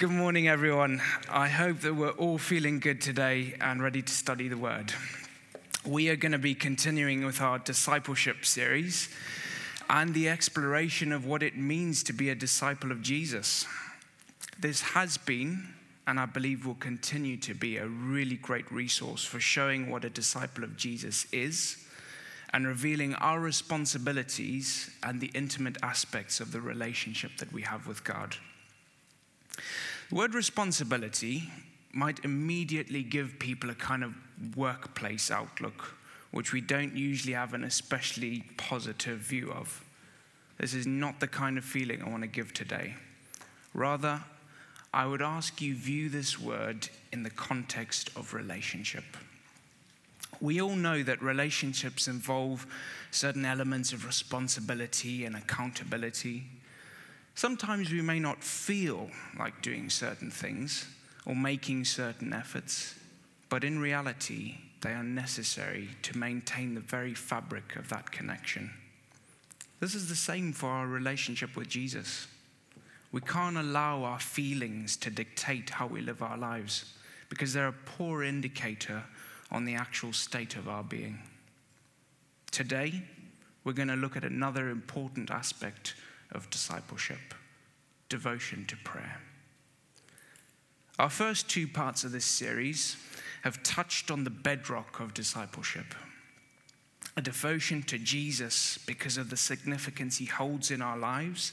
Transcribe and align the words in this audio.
Good 0.00 0.08
morning, 0.08 0.48
everyone. 0.48 1.02
I 1.28 1.48
hope 1.48 1.80
that 1.80 1.92
we're 1.92 2.08
all 2.12 2.38
feeling 2.38 2.80
good 2.80 3.02
today 3.02 3.52
and 3.60 3.82
ready 3.82 4.00
to 4.00 4.10
study 4.10 4.48
the 4.48 4.56
Word. 4.56 4.94
We 5.84 6.08
are 6.08 6.16
going 6.16 6.32
to 6.32 6.38
be 6.38 6.54
continuing 6.54 7.26
with 7.26 7.42
our 7.42 7.58
discipleship 7.58 8.46
series 8.46 9.10
and 9.90 10.14
the 10.14 10.30
exploration 10.30 11.12
of 11.12 11.26
what 11.26 11.42
it 11.42 11.54
means 11.54 12.02
to 12.04 12.14
be 12.14 12.30
a 12.30 12.34
disciple 12.34 12.90
of 12.90 13.02
Jesus. 13.02 13.66
This 14.58 14.80
has 14.80 15.18
been, 15.18 15.68
and 16.06 16.18
I 16.18 16.24
believe 16.24 16.64
will 16.64 16.76
continue 16.76 17.36
to 17.36 17.52
be, 17.52 17.76
a 17.76 17.86
really 17.86 18.36
great 18.36 18.72
resource 18.72 19.22
for 19.22 19.38
showing 19.38 19.90
what 19.90 20.06
a 20.06 20.08
disciple 20.08 20.64
of 20.64 20.78
Jesus 20.78 21.26
is 21.30 21.76
and 22.54 22.66
revealing 22.66 23.16
our 23.16 23.38
responsibilities 23.38 24.88
and 25.02 25.20
the 25.20 25.30
intimate 25.34 25.76
aspects 25.82 26.40
of 26.40 26.52
the 26.52 26.60
relationship 26.62 27.32
that 27.36 27.52
we 27.52 27.60
have 27.60 27.86
with 27.86 28.02
God. 28.02 28.36
The 30.08 30.14
word 30.14 30.34
responsibility 30.34 31.50
might 31.92 32.24
immediately 32.24 33.02
give 33.02 33.38
people 33.38 33.70
a 33.70 33.74
kind 33.74 34.04
of 34.04 34.14
workplace 34.56 35.30
outlook, 35.30 35.94
which 36.30 36.52
we 36.52 36.60
don't 36.60 36.96
usually 36.96 37.34
have 37.34 37.54
an 37.54 37.64
especially 37.64 38.44
positive 38.56 39.18
view 39.18 39.50
of. 39.52 39.84
This 40.58 40.74
is 40.74 40.86
not 40.86 41.20
the 41.20 41.26
kind 41.26 41.58
of 41.58 41.64
feeling 41.64 42.02
I 42.02 42.08
want 42.08 42.22
to 42.22 42.28
give 42.28 42.52
today. 42.52 42.94
Rather, 43.72 44.20
I 44.92 45.06
would 45.06 45.22
ask 45.22 45.60
you 45.60 45.74
view 45.74 46.08
this 46.08 46.38
word 46.38 46.88
in 47.12 47.22
the 47.22 47.30
context 47.30 48.10
of 48.16 48.34
relationship. 48.34 49.04
We 50.40 50.60
all 50.60 50.74
know 50.74 51.02
that 51.02 51.22
relationships 51.22 52.08
involve 52.08 52.66
certain 53.10 53.44
elements 53.44 53.92
of 53.92 54.06
responsibility 54.06 55.24
and 55.24 55.36
accountability. 55.36 56.44
Sometimes 57.40 57.90
we 57.90 58.02
may 58.02 58.20
not 58.20 58.44
feel 58.44 59.08
like 59.38 59.62
doing 59.62 59.88
certain 59.88 60.30
things 60.30 60.86
or 61.24 61.34
making 61.34 61.86
certain 61.86 62.34
efforts, 62.34 62.94
but 63.48 63.64
in 63.64 63.78
reality, 63.78 64.58
they 64.82 64.90
are 64.90 65.02
necessary 65.02 65.88
to 66.02 66.18
maintain 66.18 66.74
the 66.74 66.82
very 66.82 67.14
fabric 67.14 67.76
of 67.76 67.88
that 67.88 68.12
connection. 68.12 68.70
This 69.80 69.94
is 69.94 70.10
the 70.10 70.14
same 70.14 70.52
for 70.52 70.66
our 70.66 70.86
relationship 70.86 71.56
with 71.56 71.70
Jesus. 71.70 72.26
We 73.10 73.22
can't 73.22 73.56
allow 73.56 74.02
our 74.02 74.20
feelings 74.20 74.98
to 74.98 75.08
dictate 75.08 75.70
how 75.70 75.86
we 75.86 76.02
live 76.02 76.20
our 76.20 76.36
lives 76.36 76.92
because 77.30 77.54
they're 77.54 77.68
a 77.68 77.72
poor 77.96 78.22
indicator 78.22 79.02
on 79.50 79.64
the 79.64 79.76
actual 79.76 80.12
state 80.12 80.56
of 80.56 80.68
our 80.68 80.84
being. 80.84 81.20
Today, 82.50 83.02
we're 83.64 83.72
going 83.72 83.88
to 83.88 83.96
look 83.96 84.18
at 84.18 84.24
another 84.24 84.68
important 84.68 85.30
aspect 85.30 85.94
of 86.32 86.50
discipleship 86.50 87.34
devotion 88.08 88.64
to 88.66 88.76
prayer. 88.76 89.20
Our 90.98 91.10
first 91.10 91.48
two 91.48 91.66
parts 91.66 92.04
of 92.04 92.12
this 92.12 92.24
series 92.24 92.96
have 93.42 93.62
touched 93.62 94.10
on 94.10 94.24
the 94.24 94.30
bedrock 94.30 95.00
of 95.00 95.14
discipleship 95.14 95.94
a 97.16 97.22
devotion 97.22 97.82
to 97.82 97.98
Jesus 97.98 98.78
because 98.86 99.16
of 99.16 99.30
the 99.30 99.36
significance 99.36 100.18
he 100.18 100.26
holds 100.26 100.70
in 100.70 100.80
our 100.80 100.96
lives 100.96 101.52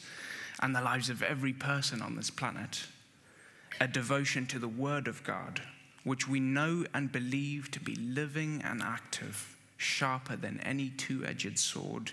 and 0.61 0.75
the 0.75 0.81
lives 0.81 1.09
of 1.09 1.23
every 1.23 1.53
person 1.53 2.02
on 2.02 2.16
this 2.16 2.30
planet, 2.30 2.86
a 3.81 3.88
devotion 3.88 4.45
to 4.47 4.59
the 4.59 4.67
Word 4.67 5.08
of 5.08 5.23
God, 5.23 5.62
which 6.03 6.28
we 6.28 6.39
know 6.39 6.86
and 6.94 7.12
believe 7.12 7.72
to 7.72 7.80
be 7.80 7.95
living 7.95 8.62
and 8.64 8.81
active, 8.81 9.58
sharper 9.78 10.36
than 10.36 10.59
any 10.62 10.89
two 10.89 11.25
edged 11.25 11.59
sword 11.59 12.12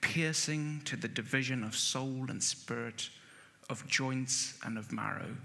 piercing 0.00 0.82
to 0.84 0.96
the 0.96 1.08
division 1.08 1.62
of 1.64 1.76
soul 1.76 2.26
and 2.28 2.42
spirit, 2.42 3.10
of 3.68 3.86
joints 3.86 4.58
and 4.64 4.78
of 4.78 4.92
marrow, 4.92 5.36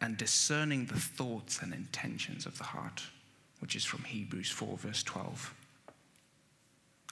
and 0.00 0.16
discerning 0.16 0.86
the 0.86 0.98
thoughts 0.98 1.60
and 1.62 1.72
intentions 1.72 2.46
of 2.46 2.58
the 2.58 2.64
heart, 2.64 3.02
which 3.60 3.74
is 3.74 3.84
from 3.84 4.04
Hebrews 4.04 4.50
4, 4.50 4.76
verse 4.76 5.02
12. 5.02 5.54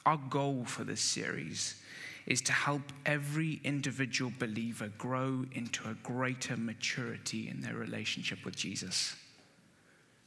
Our 0.07 0.21
goal 0.29 0.65
for 0.67 0.85
this 0.85 1.01
series 1.01 1.81
is 2.27 2.41
to 2.43 2.53
help 2.53 2.83
every 3.05 3.61
individual 3.65 4.33
believer 4.39 4.91
grow 4.99 5.45
into 5.53 5.89
a 5.89 5.95
greater 5.95 6.57
maturity 6.57 7.49
in 7.49 7.61
their 7.61 7.75
relationship 7.75 8.45
with 8.45 8.57
Jesus. 8.57 9.17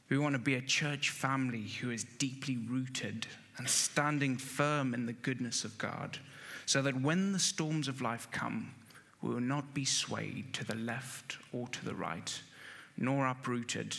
We 0.08 0.18
want 0.18 0.34
to 0.34 0.40
be 0.40 0.54
a 0.54 0.60
church 0.60 1.10
family 1.10 1.62
who 1.80 1.90
is 1.90 2.04
deeply 2.04 2.56
rooted 2.56 3.26
and 3.56 3.68
standing 3.68 4.36
firm 4.36 4.94
in 4.94 5.06
the 5.06 5.12
goodness 5.12 5.64
of 5.64 5.76
God 5.76 6.18
so 6.68 6.82
that 6.82 7.00
when 7.00 7.32
the 7.32 7.38
storms 7.38 7.88
of 7.88 8.02
life 8.02 8.28
come, 8.30 8.74
we 9.22 9.30
will 9.30 9.40
not 9.40 9.72
be 9.72 9.86
swayed 9.86 10.52
to 10.52 10.66
the 10.66 10.74
left 10.74 11.38
or 11.50 11.66
to 11.68 11.82
the 11.82 11.94
right, 11.94 12.42
nor 12.98 13.26
uprooted, 13.26 13.96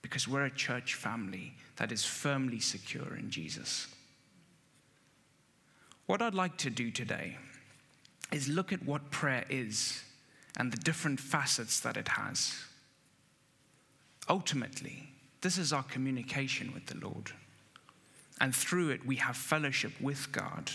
because 0.00 0.28
we're 0.28 0.44
a 0.44 0.50
church 0.50 0.94
family 0.94 1.56
that 1.74 1.90
is 1.90 2.04
firmly 2.04 2.60
secure 2.60 3.16
in 3.16 3.30
Jesus. 3.30 3.88
What 6.06 6.22
I'd 6.22 6.34
like 6.34 6.56
to 6.58 6.70
do 6.70 6.92
today 6.92 7.36
is 8.30 8.46
look 8.46 8.72
at 8.72 8.84
what 8.84 9.10
prayer 9.10 9.44
is 9.48 10.04
and 10.56 10.72
the 10.72 10.76
different 10.76 11.18
facets 11.18 11.80
that 11.80 11.96
it 11.96 12.06
has. 12.06 12.54
Ultimately, 14.28 15.08
this 15.40 15.58
is 15.58 15.72
our 15.72 15.82
communication 15.82 16.72
with 16.72 16.86
the 16.86 17.04
Lord. 17.04 17.32
And 18.40 18.54
through 18.54 18.90
it, 18.90 19.04
we 19.04 19.16
have 19.16 19.36
fellowship 19.36 20.00
with 20.00 20.30
God 20.30 20.70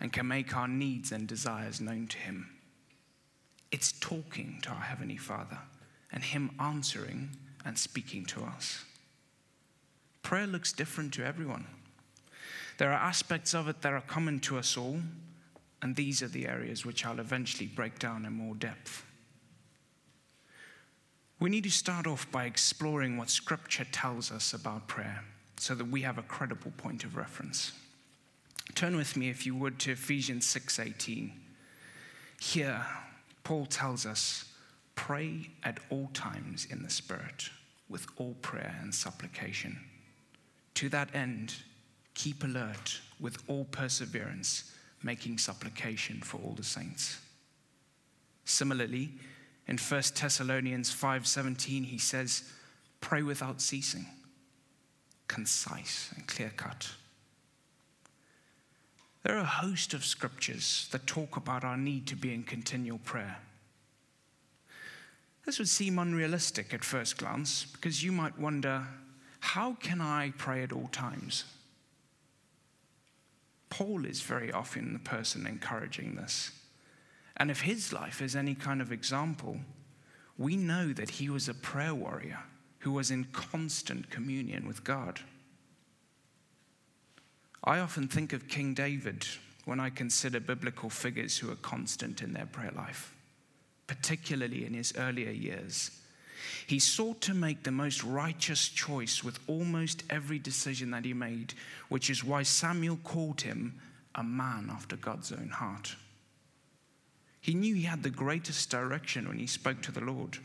and 0.00 0.12
can 0.12 0.28
make 0.28 0.56
our 0.56 0.68
needs 0.68 1.12
and 1.12 1.26
desires 1.26 1.80
known 1.80 2.06
to 2.08 2.18
Him. 2.18 2.48
It's 3.70 3.92
talking 3.92 4.60
to 4.62 4.70
our 4.70 4.80
Heavenly 4.80 5.16
Father 5.16 5.58
and 6.12 6.22
Him 6.22 6.50
answering 6.58 7.30
and 7.64 7.76
speaking 7.76 8.24
to 8.26 8.44
us. 8.44 8.84
Prayer 10.22 10.46
looks 10.46 10.72
different 10.72 11.12
to 11.14 11.24
everyone. 11.24 11.66
There 12.78 12.90
are 12.90 13.08
aspects 13.08 13.54
of 13.54 13.68
it 13.68 13.82
that 13.82 13.92
are 13.92 14.00
common 14.02 14.40
to 14.40 14.58
us 14.58 14.76
all, 14.76 15.00
and 15.82 15.96
these 15.96 16.22
are 16.22 16.28
the 16.28 16.46
areas 16.46 16.86
which 16.86 17.04
I'll 17.04 17.20
eventually 17.20 17.66
break 17.66 17.98
down 17.98 18.24
in 18.24 18.32
more 18.32 18.54
depth. 18.54 19.04
We 21.40 21.50
need 21.50 21.64
to 21.64 21.70
start 21.70 22.06
off 22.06 22.30
by 22.30 22.46
exploring 22.46 23.16
what 23.16 23.30
Scripture 23.30 23.86
tells 23.92 24.32
us 24.32 24.52
about 24.54 24.88
prayer 24.88 25.24
so 25.56 25.74
that 25.74 25.88
we 25.88 26.02
have 26.02 26.18
a 26.18 26.22
credible 26.22 26.72
point 26.76 27.04
of 27.04 27.16
reference. 27.16 27.72
Turn 28.78 28.94
with 28.94 29.16
me, 29.16 29.28
if 29.28 29.44
you 29.44 29.56
would, 29.56 29.80
to 29.80 29.90
Ephesians 29.90 30.46
6:18. 30.46 31.32
Here, 32.40 32.86
Paul 33.42 33.66
tells 33.66 34.06
us, 34.06 34.44
pray 34.94 35.50
at 35.64 35.80
all 35.90 36.06
times 36.14 36.64
in 36.64 36.84
the 36.84 36.88
Spirit, 36.88 37.50
with 37.88 38.06
all 38.14 38.34
prayer 38.34 38.78
and 38.80 38.94
supplication. 38.94 39.84
To 40.74 40.88
that 40.90 41.12
end, 41.12 41.56
keep 42.14 42.44
alert 42.44 43.00
with 43.18 43.42
all 43.48 43.64
perseverance, 43.64 44.72
making 45.02 45.38
supplication 45.38 46.20
for 46.20 46.36
all 46.36 46.54
the 46.54 46.62
saints. 46.62 47.18
Similarly, 48.44 49.18
in 49.66 49.78
1 49.78 50.14
Thessalonians 50.14 50.92
5:17 50.92 51.82
he 51.82 51.98
says, 51.98 52.44
"Pray 53.00 53.24
without 53.24 53.60
ceasing." 53.60 54.06
Concise 55.26 56.12
and 56.12 56.28
clear 56.28 56.50
cut. 56.50 56.92
There 59.28 59.36
are 59.36 59.40
a 59.40 59.44
host 59.44 59.92
of 59.92 60.06
scriptures 60.06 60.88
that 60.90 61.06
talk 61.06 61.36
about 61.36 61.62
our 61.62 61.76
need 61.76 62.06
to 62.06 62.16
be 62.16 62.32
in 62.32 62.44
continual 62.44 62.96
prayer. 62.96 63.36
This 65.44 65.58
would 65.58 65.68
seem 65.68 65.98
unrealistic 65.98 66.72
at 66.72 66.82
first 66.82 67.18
glance 67.18 67.66
because 67.66 68.02
you 68.02 68.10
might 68.10 68.38
wonder 68.38 68.86
how 69.40 69.74
can 69.74 70.00
I 70.00 70.32
pray 70.38 70.62
at 70.62 70.72
all 70.72 70.88
times? 70.92 71.44
Paul 73.68 74.06
is 74.06 74.22
very 74.22 74.50
often 74.50 74.94
the 74.94 74.98
person 74.98 75.46
encouraging 75.46 76.14
this. 76.14 76.50
And 77.36 77.50
if 77.50 77.60
his 77.60 77.92
life 77.92 78.22
is 78.22 78.34
any 78.34 78.54
kind 78.54 78.80
of 78.80 78.92
example, 78.92 79.58
we 80.38 80.56
know 80.56 80.94
that 80.94 81.10
he 81.10 81.28
was 81.28 81.50
a 81.50 81.54
prayer 81.54 81.94
warrior 81.94 82.38
who 82.78 82.92
was 82.92 83.10
in 83.10 83.24
constant 83.24 84.08
communion 84.08 84.66
with 84.66 84.84
God. 84.84 85.20
I 87.64 87.80
often 87.80 88.08
think 88.08 88.32
of 88.32 88.48
King 88.48 88.74
David 88.74 89.26
when 89.64 89.80
I 89.80 89.90
consider 89.90 90.40
biblical 90.40 90.88
figures 90.88 91.36
who 91.36 91.50
are 91.50 91.56
constant 91.56 92.22
in 92.22 92.32
their 92.32 92.46
prayer 92.46 92.72
life, 92.74 93.14
particularly 93.86 94.64
in 94.64 94.74
his 94.74 94.94
earlier 94.96 95.30
years. 95.30 95.90
He 96.66 96.78
sought 96.78 97.20
to 97.22 97.34
make 97.34 97.62
the 97.62 97.72
most 97.72 98.02
righteous 98.04 98.68
choice 98.68 99.24
with 99.24 99.40
almost 99.46 100.04
every 100.08 100.38
decision 100.38 100.90
that 100.92 101.04
he 101.04 101.12
made, 101.12 101.54
which 101.88 102.10
is 102.10 102.24
why 102.24 102.44
Samuel 102.44 102.98
called 103.02 103.40
him 103.40 103.80
a 104.14 104.22
man 104.22 104.70
after 104.70 104.96
God's 104.96 105.32
own 105.32 105.50
heart. 105.50 105.96
He 107.40 107.54
knew 107.54 107.74
he 107.74 107.82
had 107.82 108.02
the 108.02 108.10
greatest 108.10 108.70
direction 108.70 109.28
when 109.28 109.38
he 109.38 109.46
spoke 109.46 109.80
to 109.82 109.92
the 109.92 110.00
Lord. 110.00 110.38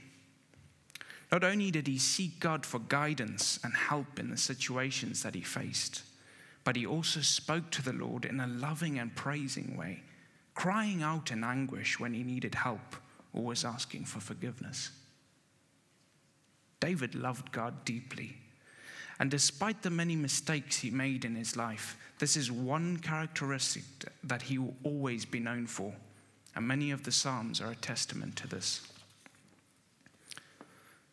Not 1.32 1.44
only 1.44 1.72
did 1.72 1.88
he 1.88 1.98
seek 1.98 2.40
God 2.40 2.66
for 2.66 2.80
guidance 2.80 3.60
and 3.64 3.74
help 3.74 4.20
in 4.20 4.30
the 4.30 4.38
situations 4.38 5.24
that 5.24 5.36
he 5.36 5.42
faced, 5.42 6.04
but 6.64 6.76
he 6.76 6.86
also 6.86 7.22
spoke 7.22 7.70
to 7.72 7.82
the 7.82 7.94
Lord 7.94 8.26
in 8.26 8.40
a 8.40 8.48
loving 8.48 9.00
and 9.00 9.16
praising 9.16 9.76
way, 9.76 10.04
crying 10.54 11.04
out 11.04 11.32
in 11.32 11.44
anguish 11.44 12.00
when 12.00 12.14
he 12.14 12.24
needed 12.24 12.56
help 12.56 12.96
or 13.34 13.44
was 13.44 13.66
asking 13.66 14.06
for 14.06 14.20
forgiveness. 14.20 14.92
David 16.80 17.16
loved 17.16 17.52
God 17.52 17.86
deeply. 17.86 18.38
And 19.20 19.30
despite 19.30 19.82
the 19.82 19.90
many 19.90 20.16
mistakes 20.16 20.78
he 20.78 20.90
made 20.90 21.24
in 21.24 21.36
his 21.36 21.56
life, 21.56 21.98
this 22.20 22.36
is 22.36 22.52
one 22.52 22.98
characteristic 22.98 23.84
that 24.24 24.44
he 24.44 24.58
will 24.58 24.76
always 24.84 25.26
be 25.26 25.40
known 25.40 25.68
for. 25.68 25.94
And 26.56 26.68
many 26.68 26.92
of 26.92 27.04
the 27.04 27.12
Psalms 27.12 27.62
are 27.62 27.72
a 27.72 27.76
testament 27.76 28.36
to 28.38 28.48
this. 28.48 28.82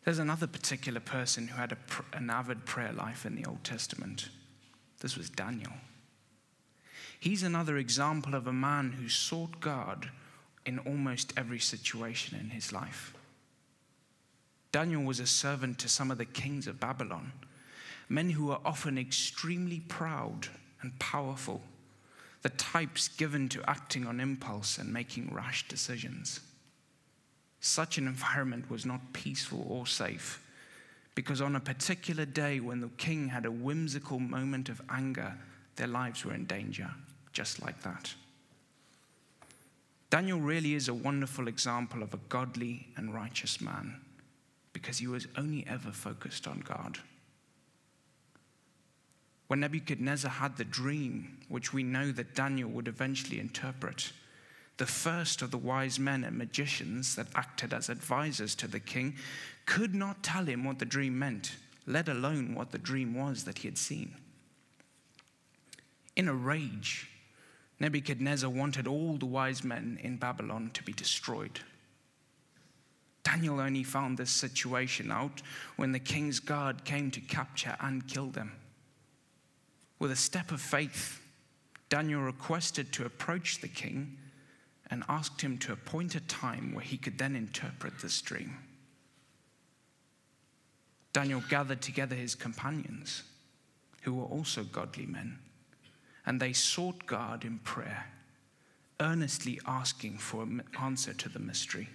There's 0.03 0.19
another 0.19 0.47
particular 0.47 0.99
person 0.99 1.47
who 1.47 1.57
had 1.57 1.71
a, 1.71 1.77
an 2.17 2.29
avid 2.29 2.65
prayer 2.65 2.91
life 2.91 3.25
in 3.25 3.35
the 3.35 3.45
Old 3.45 3.63
Testament. 3.63 4.29
This 5.01 5.17
was 5.17 5.29
Daniel. 5.29 5.73
He's 7.19 7.43
another 7.43 7.77
example 7.77 8.33
of 8.33 8.47
a 8.47 8.53
man 8.53 8.93
who 8.93 9.09
sought 9.09 9.59
God 9.59 10.09
in 10.65 10.79
almost 10.79 11.33
every 11.35 11.59
situation 11.59 12.39
in 12.39 12.51
his 12.51 12.71
life. 12.71 13.13
Daniel 14.71 15.03
was 15.03 15.19
a 15.19 15.27
servant 15.27 15.77
to 15.79 15.89
some 15.89 16.11
of 16.11 16.17
the 16.17 16.25
kings 16.25 16.65
of 16.67 16.79
Babylon, 16.79 17.33
men 18.07 18.29
who 18.29 18.45
were 18.45 18.59
often 18.63 18.97
extremely 18.97 19.81
proud 19.81 20.47
and 20.81 20.97
powerful, 20.99 21.61
the 22.41 22.49
types 22.49 23.07
given 23.07 23.49
to 23.49 23.69
acting 23.69 24.07
on 24.07 24.19
impulse 24.19 24.77
and 24.77 24.91
making 24.91 25.33
rash 25.33 25.67
decisions. 25.67 26.39
Such 27.59 27.97
an 27.97 28.07
environment 28.07 28.69
was 28.69 28.85
not 28.85 29.13
peaceful 29.13 29.65
or 29.67 29.85
safe, 29.85 30.41
because 31.15 31.41
on 31.41 31.55
a 31.55 31.59
particular 31.59 32.25
day 32.25 32.59
when 32.59 32.79
the 32.79 32.89
king 32.97 33.27
had 33.27 33.45
a 33.45 33.51
whimsical 33.51 34.19
moment 34.19 34.69
of 34.69 34.81
anger, 34.89 35.33
their 35.75 35.87
lives 35.87 36.25
were 36.25 36.33
in 36.33 36.45
danger, 36.45 36.89
just 37.33 37.61
like 37.61 37.81
that. 37.81 38.13
Daniel 40.09 40.39
really 40.39 40.73
is 40.73 40.89
a 40.89 40.93
wonderful 40.93 41.47
example 41.47 42.03
of 42.03 42.13
a 42.13 42.19
godly 42.29 42.87
and 42.97 43.13
righteous 43.13 43.61
man 43.61 43.95
because 44.73 44.97
he 44.97 45.07
was 45.07 45.27
only 45.37 45.65
ever 45.67 45.91
focused 45.91 46.47
on 46.47 46.59
God. 46.59 46.99
When 49.47 49.61
Nebuchadnezzar 49.61 50.31
had 50.31 50.55
the 50.55 50.63
dream, 50.63 51.37
which 51.49 51.73
we 51.73 51.83
know 51.83 52.11
that 52.13 52.35
Daniel 52.35 52.69
would 52.69 52.87
eventually 52.87 53.39
interpret, 53.39 54.11
the 54.77 54.85
first 54.85 55.41
of 55.41 55.51
the 55.51 55.57
wise 55.57 55.99
men 55.99 56.23
and 56.23 56.37
magicians 56.37 57.15
that 57.15 57.27
acted 57.35 57.73
as 57.73 57.89
advisors 57.89 58.55
to 58.55 58.67
the 58.67 58.79
king 58.79 59.15
could 59.65 59.93
not 59.93 60.23
tell 60.23 60.45
him 60.45 60.63
what 60.63 60.79
the 60.79 60.85
dream 60.85 61.17
meant, 61.17 61.55
let 61.85 62.07
alone 62.07 62.55
what 62.55 62.71
the 62.71 62.77
dream 62.77 63.13
was 63.13 63.43
that 63.43 63.59
he 63.59 63.67
had 63.67 63.77
seen. 63.77 64.15
In 66.15 66.27
a 66.27 66.33
rage, 66.33 67.09
Nebuchadnezzar 67.79 68.49
wanted 68.49 68.87
all 68.87 69.17
the 69.17 69.25
wise 69.25 69.63
men 69.63 69.99
in 70.03 70.17
Babylon 70.17 70.71
to 70.73 70.83
be 70.83 70.93
destroyed. 70.93 71.59
Daniel 73.23 73.59
only 73.59 73.83
found 73.83 74.17
this 74.17 74.31
situation 74.31 75.11
out 75.11 75.41
when 75.75 75.91
the 75.91 75.99
king's 75.99 76.39
guard 76.39 76.83
came 76.85 77.11
to 77.11 77.21
capture 77.21 77.75
and 77.79 78.07
kill 78.07 78.27
them. 78.27 78.51
With 79.99 80.11
a 80.11 80.15
step 80.15 80.51
of 80.51 80.59
faith, 80.59 81.21
Daniel 81.89 82.21
requested 82.21 82.91
to 82.93 83.05
approach 83.05 83.61
the 83.61 83.67
king 83.67 84.17
and 84.91 85.03
asked 85.07 85.41
him 85.41 85.57
to 85.57 85.71
appoint 85.71 86.15
a 86.15 86.19
time 86.19 86.73
where 86.73 86.83
he 86.83 86.97
could 86.97 87.17
then 87.17 87.35
interpret 87.35 87.99
this 87.99 88.21
dream. 88.21 88.57
Daniel 91.13 91.41
gathered 91.49 91.81
together 91.81 92.15
his 92.15 92.35
companions, 92.35 93.23
who 94.01 94.13
were 94.13 94.25
also 94.25 94.63
godly 94.63 95.05
men, 95.05 95.39
and 96.25 96.39
they 96.39 96.53
sought 96.53 97.05
God 97.05 97.45
in 97.45 97.59
prayer, 97.59 98.05
earnestly 98.99 99.59
asking 99.65 100.17
for 100.17 100.43
an 100.43 100.61
answer 100.79 101.13
to 101.13 101.29
the 101.29 101.39
mystery. 101.39 101.89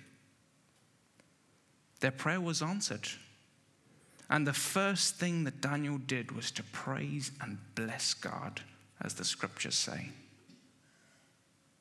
Their 2.00 2.10
prayer 2.10 2.40
was 2.40 2.62
answered. 2.62 3.08
And 4.28 4.46
the 4.46 4.52
first 4.52 5.16
thing 5.16 5.44
that 5.44 5.60
Daniel 5.60 5.98
did 5.98 6.32
was 6.32 6.50
to 6.52 6.62
praise 6.64 7.30
and 7.40 7.58
bless 7.74 8.12
God, 8.12 8.60
as 9.00 9.14
the 9.14 9.24
scriptures 9.24 9.76
say. 9.76 10.10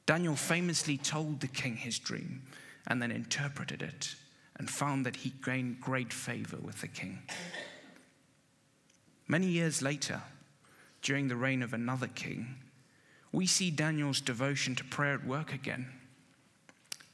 Daniel 0.06 0.36
famously 0.36 0.98
told 0.98 1.40
the 1.40 1.48
king 1.48 1.75
his 1.75 1.98
dream 1.98 2.44
and 2.88 3.02
then 3.02 3.12
interpreted 3.12 3.81
it 3.81 4.16
and 4.57 4.69
found 4.69 5.06
that 5.06 5.18
he 5.18 5.34
gained 5.44 5.81
great 5.81 6.13
favor 6.13 6.57
with 6.57 6.81
the 6.81 6.88
king. 6.88 7.19
Many 9.28 9.48
years 9.48 9.81
later, 9.81 10.22
during 11.02 11.28
the 11.28 11.36
reign 11.36 11.63
of 11.63 11.74
another 11.74 12.07
king, 12.07 12.56
we 13.31 13.48
see 13.48 13.72
Daniel's 13.72 14.22
devotion 14.22 14.75
to 14.75 14.84
prayer 14.84 15.16
at 15.16 15.25
work 15.25 15.54
again. 15.54 15.88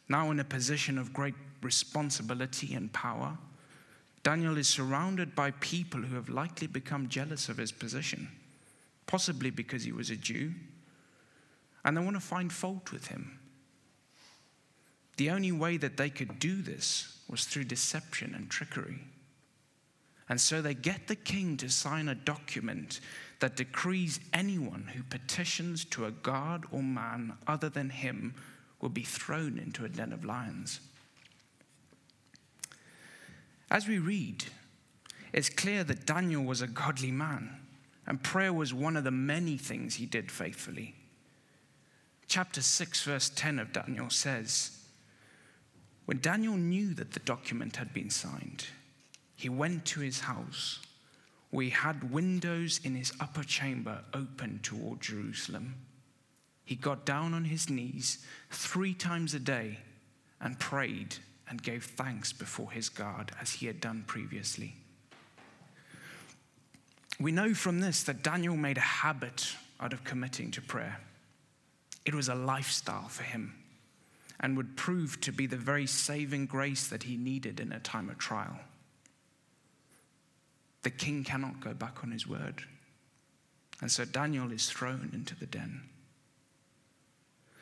Now, 0.09 0.29
in 0.29 0.39
a 0.39 0.43
position 0.43 0.97
of 0.97 1.13
great 1.13 1.35
responsibility 1.61 2.73
and 2.73 2.91
power, 2.91 3.37
Daniel 4.23 4.57
is 4.57 4.67
surrounded 4.67 5.33
by 5.33 5.51
people 5.51 6.01
who 6.01 6.15
have 6.15 6.29
likely 6.29 6.67
become 6.67 7.09
jealous 7.09 7.49
of 7.49 7.57
his 7.57 7.71
position, 7.71 8.27
possibly 9.07 9.49
because 9.49 9.83
he 9.83 9.91
was 9.91 10.09
a 10.09 10.15
Jew 10.15 10.53
and 11.83 11.95
they 11.95 12.01
want 12.01 12.15
to 12.15 12.21
find 12.21 12.51
fault 12.51 12.91
with 12.91 13.07
him. 13.07 13.39
The 15.17 15.29
only 15.29 15.51
way 15.51 15.77
that 15.77 15.97
they 15.97 16.09
could 16.09 16.39
do 16.39 16.61
this 16.61 17.19
was 17.29 17.45
through 17.45 17.65
deception 17.65 18.33
and 18.35 18.49
trickery. 18.49 18.99
And 20.29 20.39
so 20.39 20.61
they 20.61 20.73
get 20.73 21.07
the 21.07 21.15
king 21.15 21.57
to 21.57 21.69
sign 21.69 22.07
a 22.07 22.15
document 22.15 23.01
that 23.39 23.55
decrees 23.55 24.19
anyone 24.33 24.91
who 24.95 25.03
petitions 25.03 25.83
to 25.85 26.05
a 26.05 26.11
god 26.11 26.65
or 26.71 26.81
man 26.81 27.33
other 27.47 27.69
than 27.69 27.89
him 27.89 28.35
will 28.79 28.89
be 28.89 29.03
thrown 29.03 29.57
into 29.57 29.83
a 29.85 29.89
den 29.89 30.13
of 30.13 30.23
lions. 30.23 30.79
As 33.69 33.87
we 33.87 33.99
read, 33.99 34.45
it's 35.33 35.49
clear 35.49 35.83
that 35.83 36.05
Daniel 36.05 36.43
was 36.43 36.61
a 36.61 36.67
godly 36.67 37.11
man, 37.11 37.57
and 38.05 38.23
prayer 38.23 38.51
was 38.51 38.73
one 38.73 38.97
of 38.97 39.03
the 39.03 39.11
many 39.11 39.57
things 39.57 39.95
he 39.95 40.05
did 40.05 40.31
faithfully 40.31 40.95
chapter 42.31 42.61
6, 42.61 43.03
verse 43.03 43.29
10 43.29 43.59
of 43.59 43.73
Daniel 43.73 44.09
says, 44.09 44.79
When 46.05 46.19
Daniel 46.19 46.55
knew 46.55 46.93
that 46.93 47.11
the 47.11 47.19
document 47.19 47.75
had 47.75 47.93
been 47.93 48.09
signed, 48.09 48.67
he 49.35 49.49
went 49.49 49.83
to 49.87 49.99
his 49.99 50.21
house, 50.21 50.79
he 51.51 51.71
had 51.71 52.13
windows 52.13 52.79
in 52.85 52.95
his 52.95 53.11
upper 53.19 53.43
chamber 53.43 53.99
open 54.13 54.61
toward 54.63 55.01
Jerusalem. 55.01 55.75
He 56.63 56.75
got 56.75 57.05
down 57.05 57.33
on 57.33 57.43
his 57.43 57.69
knees 57.69 58.25
three 58.49 58.93
times 58.93 59.33
a 59.33 59.39
day 59.39 59.79
and 60.39 60.57
prayed 60.57 61.17
and 61.49 61.61
gave 61.61 61.83
thanks 61.83 62.31
before 62.31 62.71
his 62.71 62.87
God 62.87 63.33
as 63.41 63.51
he 63.51 63.67
had 63.67 63.81
done 63.81 64.05
previously. 64.07 64.75
We 67.19 67.33
know 67.33 67.53
from 67.53 67.81
this 67.81 68.03
that 68.03 68.23
Daniel 68.23 68.55
made 68.55 68.77
a 68.77 68.81
habit 69.03 69.53
out 69.81 69.91
of 69.91 70.05
committing 70.05 70.49
to 70.51 70.61
prayer. 70.61 71.01
It 72.05 72.15
was 72.15 72.29
a 72.29 72.35
lifestyle 72.35 73.07
for 73.07 73.23
him 73.23 73.55
and 74.39 74.57
would 74.57 74.75
prove 74.75 75.21
to 75.21 75.31
be 75.31 75.45
the 75.45 75.55
very 75.55 75.85
saving 75.85 76.47
grace 76.47 76.87
that 76.87 77.03
he 77.03 77.15
needed 77.15 77.59
in 77.59 77.71
a 77.71 77.79
time 77.79 78.09
of 78.09 78.17
trial. 78.17 78.59
The 80.83 80.89
king 80.89 81.23
cannot 81.23 81.61
go 81.61 81.73
back 81.73 82.03
on 82.03 82.11
his 82.11 82.27
word. 82.27 82.63
And 83.81 83.91
so 83.91 84.05
Daniel 84.05 84.51
is 84.51 84.69
thrown 84.69 85.11
into 85.13 85.35
the 85.35 85.45
den. 85.45 85.81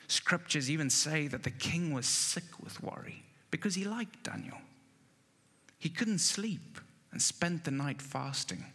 Scriptures 0.07 0.71
even 0.71 0.89
say 0.89 1.27
that 1.27 1.43
the 1.43 1.51
king 1.51 1.93
was 1.93 2.05
sick 2.05 2.63
with 2.63 2.81
worry 2.81 3.23
because 3.51 3.75
he 3.75 3.83
liked 3.83 4.23
Daniel. 4.23 4.57
He 5.77 5.89
couldn't 5.89 6.19
sleep 6.19 6.79
and 7.11 7.21
spent 7.21 7.63
the 7.63 7.71
night 7.71 8.01
fasting. 8.01 8.65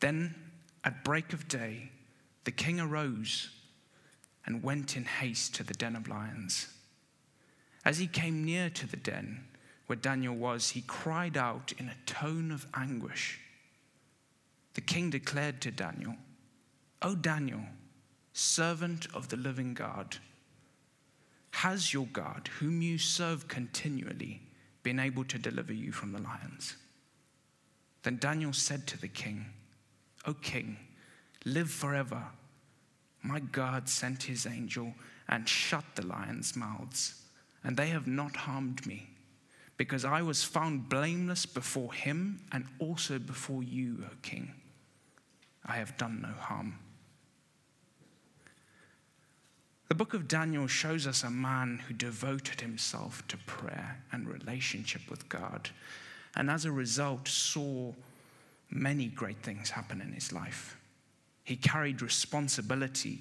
Then, 0.00 0.34
at 0.82 1.04
break 1.04 1.32
of 1.32 1.46
day, 1.46 1.90
the 2.44 2.50
king 2.50 2.80
arose 2.80 3.50
and 4.46 4.62
went 4.62 4.96
in 4.96 5.04
haste 5.04 5.54
to 5.56 5.62
the 5.62 5.74
den 5.74 5.96
of 5.96 6.08
lions. 6.08 6.68
As 7.84 7.98
he 7.98 8.06
came 8.06 8.44
near 8.44 8.70
to 8.70 8.86
the 8.86 8.96
den 8.96 9.44
where 9.86 9.96
Daniel 9.96 10.34
was, 10.34 10.70
he 10.70 10.82
cried 10.82 11.36
out 11.36 11.72
in 11.78 11.88
a 11.88 11.96
tone 12.06 12.50
of 12.50 12.66
anguish. 12.74 13.40
The 14.74 14.80
king 14.80 15.10
declared 15.10 15.60
to 15.62 15.70
Daniel, 15.70 16.14
O 17.02 17.14
Daniel, 17.14 17.62
servant 18.32 19.06
of 19.14 19.28
the 19.28 19.36
living 19.36 19.74
God, 19.74 20.16
has 21.50 21.92
your 21.92 22.06
God, 22.12 22.48
whom 22.58 22.80
you 22.80 22.98
serve 22.98 23.48
continually, 23.48 24.40
been 24.82 25.00
able 25.00 25.24
to 25.24 25.38
deliver 25.38 25.72
you 25.72 25.92
from 25.92 26.12
the 26.12 26.20
lions? 26.20 26.76
Then 28.02 28.16
Daniel 28.16 28.52
said 28.52 28.86
to 28.86 29.00
the 29.00 29.08
king, 29.08 29.46
O 30.26 30.34
king, 30.34 30.76
live 31.44 31.70
forever. 31.70 32.22
My 33.22 33.40
God 33.40 33.88
sent 33.88 34.24
his 34.24 34.46
angel 34.46 34.94
and 35.28 35.48
shut 35.48 35.84
the 35.94 36.06
lions' 36.06 36.56
mouths, 36.56 37.22
and 37.62 37.76
they 37.76 37.88
have 37.88 38.06
not 38.06 38.34
harmed 38.36 38.86
me, 38.86 39.10
because 39.76 40.04
I 40.04 40.22
was 40.22 40.42
found 40.42 40.88
blameless 40.88 41.46
before 41.46 41.92
him 41.92 42.40
and 42.52 42.66
also 42.78 43.18
before 43.18 43.62
you, 43.62 44.04
O 44.04 44.14
king. 44.22 44.54
I 45.64 45.76
have 45.76 45.96
done 45.96 46.22
no 46.22 46.32
harm. 46.40 46.78
The 49.88 49.94
book 49.94 50.14
of 50.14 50.28
Daniel 50.28 50.66
shows 50.66 51.06
us 51.06 51.24
a 51.24 51.30
man 51.30 51.82
who 51.86 51.94
devoted 51.94 52.60
himself 52.60 53.26
to 53.28 53.36
prayer 53.38 54.02
and 54.12 54.28
relationship 54.28 55.10
with 55.10 55.28
God, 55.28 55.70
and 56.36 56.48
as 56.48 56.64
a 56.64 56.72
result, 56.72 57.26
saw 57.28 57.92
many 58.70 59.06
great 59.06 59.42
things 59.42 59.70
happen 59.70 60.00
in 60.00 60.12
his 60.12 60.32
life. 60.32 60.76
He 61.50 61.56
carried 61.56 62.00
responsibility 62.00 63.18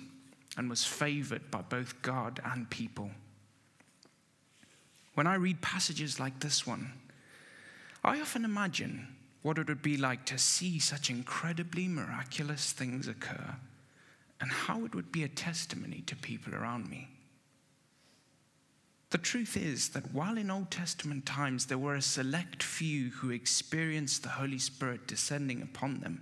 and 0.56 0.70
was 0.70 0.86
favored 0.86 1.50
by 1.50 1.64
both 1.64 2.00
God 2.04 2.40
and 2.46 2.70
people. 2.70 3.10
When 5.16 5.26
I 5.26 5.34
read 5.34 5.62
passages 5.62 6.20
like 6.20 6.40
this 6.40 6.68
one, 6.68 6.94
I 8.04 8.22
often 8.22 8.46
imagine 8.46 9.08
what 9.42 9.58
it 9.58 9.68
would 9.68 9.82
be 9.82 9.98
like 9.98 10.26
to 10.26 10.38
see 10.38 10.78
such 10.78 11.10
incredibly 11.10 11.88
miraculous 11.88 12.72
things 12.72 13.08
occur 13.08 13.56
and 14.40 14.52
how 14.52 14.86
it 14.86 14.94
would 14.94 15.12
be 15.12 15.24
a 15.24 15.28
testimony 15.28 16.04
to 16.06 16.16
people 16.16 16.54
around 16.54 16.88
me. 16.88 17.08
The 19.10 19.18
truth 19.18 19.58
is 19.58 19.90
that 19.90 20.14
while 20.14 20.38
in 20.38 20.52
Old 20.52 20.70
Testament 20.70 21.26
times 21.26 21.66
there 21.66 21.80
were 21.80 21.96
a 21.96 22.02
select 22.04 22.62
few 22.62 23.10
who 23.10 23.32
experienced 23.32 24.22
the 24.22 24.30
Holy 24.30 24.60
Spirit 24.60 25.08
descending 25.08 25.64
upon 25.64 26.02
them, 26.02 26.22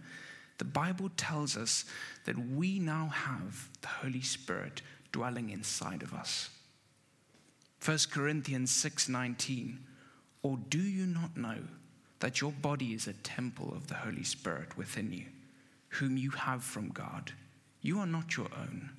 the 0.57 0.65
Bible 0.65 1.09
tells 1.17 1.55
us 1.55 1.85
that 2.25 2.37
we 2.37 2.79
now 2.79 3.07
have 3.07 3.69
the 3.81 3.87
Holy 3.87 4.21
Spirit 4.21 4.81
dwelling 5.11 5.49
inside 5.49 6.03
of 6.03 6.13
us. 6.13 6.49
1 7.79 8.09
Corinthians 8.11 8.71
6:19 8.71 9.79
Or 10.41 10.57
do 10.69 10.81
you 10.81 11.05
not 11.05 11.37
know 11.37 11.63
that 12.19 12.41
your 12.41 12.51
body 12.51 12.93
is 12.93 13.07
a 13.07 13.13
temple 13.13 13.73
of 13.73 13.87
the 13.87 13.95
Holy 13.95 14.23
Spirit 14.23 14.77
within 14.77 15.13
you, 15.13 15.25
whom 15.89 16.17
you 16.17 16.31
have 16.31 16.63
from 16.63 16.89
God? 16.89 17.33
You 17.81 17.99
are 17.99 18.07
not 18.07 18.35
your 18.35 18.49
own. 18.55 18.89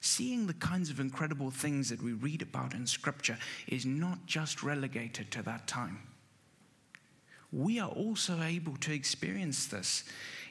Seeing 0.00 0.46
the 0.46 0.54
kinds 0.54 0.90
of 0.90 0.98
incredible 0.98 1.50
things 1.50 1.90
that 1.90 2.02
we 2.02 2.12
read 2.12 2.42
about 2.42 2.74
in 2.74 2.86
Scripture 2.86 3.38
is 3.68 3.84
not 3.84 4.26
just 4.26 4.62
relegated 4.62 5.30
to 5.30 5.42
that 5.42 5.66
time. 5.66 6.00
We 7.52 7.78
are 7.80 7.88
also 7.88 8.42
able 8.42 8.76
to 8.78 8.92
experience 8.92 9.66
this 9.66 10.04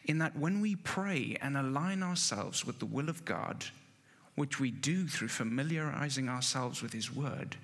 in 0.06 0.18
that 0.18 0.38
when 0.38 0.60
we 0.62 0.75
pray 0.75 1.38
and 1.41 1.56
align 1.56 2.03
ourselves 2.03 2.65
with 2.65 2.79
the 2.79 2.86
will 2.86 3.10
of 3.10 3.25
God, 3.25 3.65
which 4.36 4.60
we 4.60 4.72
do 4.72 5.08
through 5.08 5.27
familiarizing 5.27 6.29
ourselves 6.29 6.82
with 6.82 6.94
His 6.94 7.13
Word, 7.13 7.58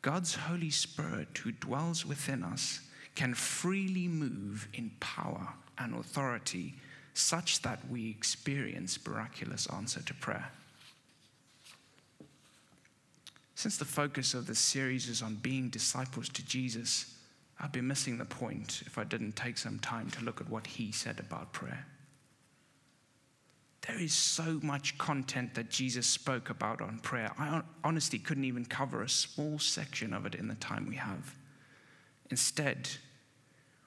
God's 0.00 0.34
Holy 0.34 0.70
Spirit, 0.70 1.38
who 1.38 1.52
dwells 1.52 2.04
within 2.04 2.42
us, 2.42 2.80
can 3.14 3.34
freely 3.34 4.08
move 4.08 4.68
in 4.74 4.90
power 5.00 5.48
and 5.78 5.94
authority 5.94 6.74
such 7.14 7.62
that 7.62 7.80
we 7.90 8.08
experience 8.10 8.98
miraculous 9.06 9.66
answer 9.66 10.02
to 10.02 10.14
prayer. 10.14 10.50
Since 13.54 13.76
the 13.76 13.84
focus 13.84 14.34
of 14.34 14.46
this 14.46 14.58
series 14.58 15.08
is 15.08 15.22
on 15.22 15.36
being 15.36 15.68
disciples 15.68 16.28
to 16.30 16.44
Jesus, 16.44 17.14
I'd 17.62 17.72
be 17.72 17.80
missing 17.80 18.18
the 18.18 18.24
point 18.24 18.82
if 18.86 18.98
I 18.98 19.04
didn't 19.04 19.36
take 19.36 19.56
some 19.56 19.78
time 19.78 20.10
to 20.10 20.24
look 20.24 20.40
at 20.40 20.50
what 20.50 20.66
he 20.66 20.90
said 20.90 21.20
about 21.20 21.52
prayer. 21.52 21.86
There 23.86 24.00
is 24.00 24.12
so 24.12 24.60
much 24.62 24.98
content 24.98 25.54
that 25.54 25.70
Jesus 25.70 26.06
spoke 26.06 26.50
about 26.50 26.80
on 26.80 26.98
prayer. 26.98 27.32
I 27.38 27.62
honestly 27.84 28.18
couldn't 28.18 28.44
even 28.44 28.64
cover 28.64 29.02
a 29.02 29.08
small 29.08 29.58
section 29.58 30.12
of 30.12 30.26
it 30.26 30.34
in 30.34 30.48
the 30.48 30.54
time 30.56 30.86
we 30.88 30.96
have. 30.96 31.36
Instead, 32.30 32.88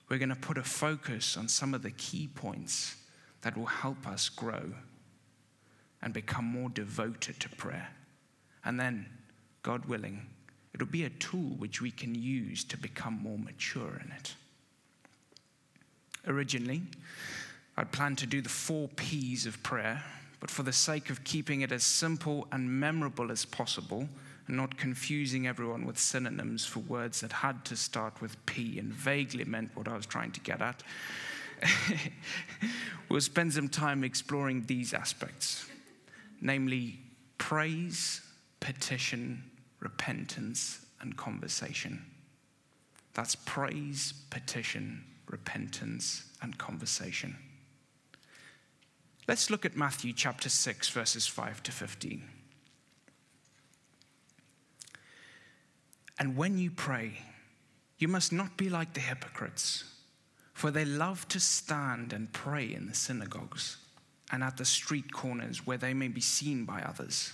we're 0.10 0.18
going 0.18 0.30
to 0.30 0.36
put 0.36 0.58
a 0.58 0.64
focus 0.64 1.36
on 1.36 1.48
some 1.48 1.74
of 1.74 1.82
the 1.82 1.92
key 1.92 2.28
points 2.28 2.96
that 3.42 3.58
will 3.58 3.66
help 3.66 4.08
us 4.08 4.30
grow 4.30 4.74
and 6.02 6.14
become 6.14 6.46
more 6.46 6.70
devoted 6.70 7.40
to 7.40 7.50
prayer. 7.50 7.90
And 8.64 8.80
then, 8.80 9.08
God 9.64 9.86
willing, 9.86 10.28
it'll 10.76 10.86
be 10.86 11.06
a 11.06 11.10
tool 11.10 11.56
which 11.58 11.82
we 11.82 11.90
can 11.90 12.14
use 12.14 12.66
to 12.66 12.76
become 12.76 13.18
more 13.24 13.40
mature 13.40 13.98
in 14.04 14.12
it. 14.12 14.36
Originally, 16.28 16.82
I'd 17.78 17.94
planned 17.94 18.18
to 18.18 18.26
do 18.26 18.42
the 18.42 18.50
four 18.50 18.90
P's 18.98 19.46
of 19.46 19.64
prayer, 19.64 20.04
but 20.42 20.52
for 20.52 20.64
the 20.64 20.74
sake 20.74 21.10
of 21.10 21.24
keeping 21.24 21.62
it 21.62 21.72
as 21.72 21.86
simple 21.86 22.46
and 22.52 22.70
memorable 22.70 23.32
as 23.32 23.46
possible, 23.46 24.10
and 24.48 24.58
not 24.58 24.76
confusing 24.76 25.48
everyone 25.48 25.86
with 25.86 25.98
synonyms 25.98 26.66
for 26.66 26.82
words 26.82 27.22
that 27.22 27.32
had 27.32 27.64
to 27.64 27.78
start 27.78 28.22
with 28.22 28.46
P 28.46 28.78
and 28.78 28.92
vaguely 28.92 29.46
meant 29.46 29.72
what 29.76 29.88
I 29.88 29.96
was 29.96 30.06
trying 30.06 30.32
to 30.34 30.42
get 30.42 30.62
at, 30.62 30.84
we'll 33.10 33.22
spend 33.22 33.54
some 33.54 33.70
time 33.70 34.04
exploring 34.04 34.66
these 34.68 34.94
aspects, 34.94 35.68
namely 36.42 37.00
praise, 37.38 38.20
petition, 38.60 39.42
repentance, 39.86 40.86
and 41.00 41.16
conversation. 41.16 42.06
That's 43.14 43.36
praise, 43.36 44.14
petition, 44.30 45.06
repentance, 45.28 46.26
and 46.42 46.58
conversation. 46.58 47.38
Let's 49.28 49.50
look 49.50 49.64
at 49.66 49.78
Matthew 49.78 50.12
chapter 50.12 50.50
6, 50.50 50.90
verses 50.90 51.28
5 51.28 51.64
to 51.64 51.72
15. 51.72 52.24
And 56.20 56.36
when 56.36 56.58
you 56.58 56.72
pray, 56.72 57.14
you 57.98 58.08
must 58.08 58.34
not 58.34 58.58
be 58.58 58.70
like 58.70 58.94
the 58.94 59.00
hypocrites 59.00 59.84
for 60.56 60.72
they 60.72 60.86
love 60.86 61.28
to 61.28 61.40
stand 61.40 62.14
and 62.14 62.32
pray 62.32 62.74
in 62.74 62.88
the 62.88 62.96
synagogues 62.96 63.76
and 64.32 64.42
at 64.42 64.56
the 64.56 64.64
street 64.64 65.12
corners 65.12 65.68
where 65.68 65.78
they 65.78 65.94
may 65.94 66.08
be 66.08 66.22
seen 66.22 66.64
by 66.64 66.82
others. 66.82 67.34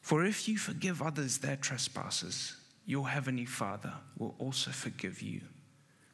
For 0.00 0.24
if 0.24 0.48
you 0.48 0.58
forgive 0.58 1.02
others 1.02 1.38
their 1.38 1.56
trespasses, 1.56 2.56
your 2.86 3.08
heavenly 3.08 3.44
Father 3.44 3.92
will 4.18 4.34
also 4.38 4.70
forgive 4.70 5.22
you. 5.22 5.42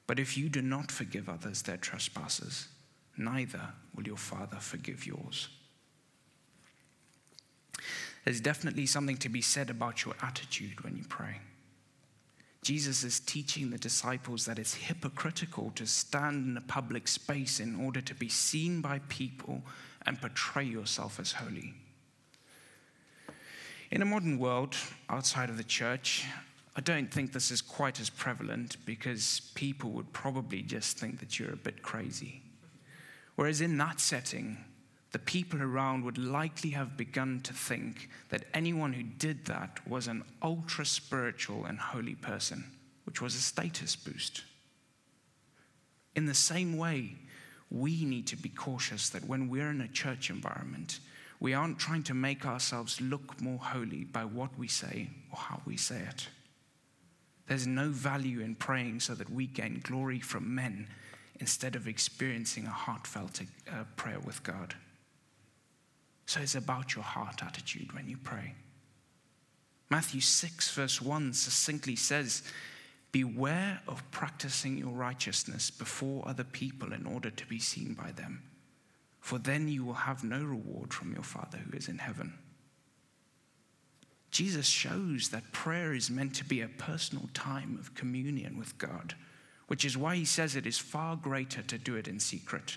But 0.07 0.19
if 0.19 0.37
you 0.37 0.49
do 0.49 0.63
not 0.63 0.91
forgive 0.91 1.29
others 1.29 1.63
their 1.63 1.77
trespasses, 1.77 2.69
neither 3.17 3.73
will 3.95 4.07
your 4.07 4.17
Father 4.17 4.59
forgive 4.59 5.07
yours. 5.07 5.49
There's 8.25 8.41
definitely 8.41 8.87
something 8.87 9.17
to 9.19 9.29
be 9.29 9.41
said 9.41 9.71
about 9.71 10.05
your 10.05 10.15
attitude 10.21 10.83
when 10.83 10.97
you 10.97 11.05
pray. 11.09 11.37
Jesus 12.63 13.05
is 13.05 13.21
teaching 13.21 13.71
the 13.71 13.79
disciples 13.79 14.45
that 14.45 14.59
it's 14.59 14.75
hypocritical 14.75 15.71
to 15.77 15.87
stand 15.87 16.49
in 16.49 16.57
a 16.57 16.61
public 16.63 17.07
space 17.07 17.61
in 17.61 17.77
order 17.77 18.01
to 18.01 18.15
be 18.15 18.29
seen 18.29 18.81
by 18.81 18.99
people 19.09 19.63
and 20.05 20.21
portray 20.21 20.65
yourself 20.65 21.21
as 21.21 21.33
holy. 21.33 21.75
In 23.91 24.03
a 24.03 24.05
modern 24.05 24.39
world 24.39 24.75
outside 25.09 25.49
of 25.49 25.57
the 25.57 25.65
church, 25.65 26.27
I 26.75 26.81
don't 26.81 27.13
think 27.13 27.33
this 27.33 27.51
is 27.51 27.63
quite 27.63 28.01
as 28.01 28.11
prevalent 28.11 28.77
because 28.85 29.53
people 29.55 29.91
would 29.91 30.13
probably 30.13 30.63
just 30.63 30.99
think 30.99 31.21
that 31.21 31.39
you're 31.39 31.53
a 31.53 31.57
bit 31.57 31.83
crazy. 31.83 32.43
Whereas 33.37 33.61
in 33.61 33.79
that 33.79 34.01
setting, 34.01 34.59
the 35.13 35.19
people 35.21 35.63
around 35.63 36.05
would 36.05 36.19
likely 36.19 36.71
have 36.71 36.97
begun 36.97 37.41
to 37.45 37.53
think 37.53 38.11
that 38.31 38.45
anyone 38.53 38.93
who 38.93 39.05
did 39.05 39.45
that 39.47 39.87
was 39.89 40.09
an 40.09 40.25
ultra 40.43 40.85
spiritual 40.85 41.65
and 41.65 41.79
holy 41.79 42.17
person, 42.17 42.65
which 43.05 43.23
was 43.23 43.37
a 43.37 43.41
status 43.41 43.95
boost. 43.95 44.43
In 46.17 46.27
the 46.27 46.35
same 46.35 46.77
way, 46.77 47.15
we 47.71 48.05
need 48.05 48.27
to 48.27 48.37
be 48.37 48.49
cautious 48.49 49.11
that 49.11 49.27
when 49.27 49.49
we're 49.49 49.71
in 49.71 49.81
a 49.81 49.89
church 49.89 50.29
environment, 50.29 50.99
We 51.41 51.55
aren't 51.55 51.79
trying 51.79 52.03
to 52.05 52.15
make 52.15 52.47
ourselves 52.47 53.01
look 53.01 53.41
more 53.41 53.59
holy 53.59 54.05
by 54.05 54.25
what 54.25 54.57
we 54.59 54.69
say 54.69 55.11
or 55.31 55.39
how 55.39 55.61
we 55.67 55.77
say 55.77 56.01
it. 56.09 56.29
There's 57.47 57.67
no 57.67 57.89
value 57.91 58.41
in 58.41 58.55
praying 58.55 59.01
so 59.01 59.15
that 59.15 59.31
we 59.31 59.47
gain 59.47 59.81
glory 59.83 60.21
from 60.21 60.55
men 60.55 60.89
instead 61.39 61.77
of 61.77 61.87
experiencing 61.87 62.67
a 62.67 62.71
heartfelt 62.71 63.41
uh, 63.71 63.85
prayer 63.97 64.19
with 64.21 64.43
God. 64.43 64.75
So 66.27 66.41
it's 66.41 66.57
about 66.57 66.95
your 66.95 67.05
heart 67.05 67.43
attitude 67.43 67.93
when 67.93 68.09
you 68.09 68.17
pray. 68.17 68.55
Matthew 69.91 70.21
6, 70.21 70.73
verse 70.75 71.01
1 71.01 71.33
succinctly 71.33 71.95
says, 71.95 72.43
Beware 73.13 73.81
of 73.87 74.03
practicing 74.11 74.77
your 74.77 74.91
righteousness 74.91 75.71
before 75.71 76.27
other 76.27 76.45
people 76.45 76.93
in 76.93 77.07
order 77.07 77.31
to 77.31 77.47
be 77.47 77.61
seen 77.61 77.95
by 77.95 78.11
them, 78.11 78.43
for 79.27 79.39
then 79.41 79.67
you 79.67 79.85
will 79.85 79.93
have 79.93 80.23
no 80.23 80.39
reward 80.39 80.95
from 80.95 81.13
your 81.13 81.25
Father 81.25 81.59
who 81.59 81.77
is 81.77 81.89
in 81.89 81.99
heaven. 81.99 82.33
Jesus 84.31 84.67
shows 84.67 85.31
that 85.31 85.51
prayer 85.51 85.95
is 85.95 86.09
meant 86.09 86.37
to 86.37 86.45
be 86.45 86.61
a 86.61 86.69
personal 86.69 87.29
time 87.35 87.77
of 87.81 87.93
communion 87.97 88.57
with 88.57 88.79
God, 88.79 89.17
which 89.67 89.85
is 89.85 89.97
why 89.97 90.15
he 90.15 90.25
says 90.25 90.55
it 90.55 90.65
is 90.65 90.79
far 90.79 91.17
greater 91.17 91.63
to 91.63 91.77
do 91.77 91.97
it 91.97 92.07
in 92.07 92.21
secret. 92.21 92.77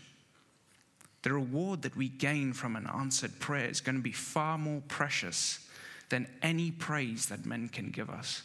The 1.22 1.34
reward 1.34 1.84
that 1.84 1.96
we 1.96 2.10
gain 2.10 2.53
from 2.53 2.75
an 2.75 2.88
answered 2.88 3.39
prayer 3.39 3.70
is 3.70 3.79
going 3.79 3.98
to 3.98 4.01
be 4.01 4.12
far 4.12 4.58
more 4.58 4.82
precious 4.88 5.70
than 6.10 6.27
any 6.41 6.72
praise 6.72 7.27
that 7.27 7.46
men 7.46 7.70
can 7.70 7.91
give 7.91 8.10
us 8.10 8.41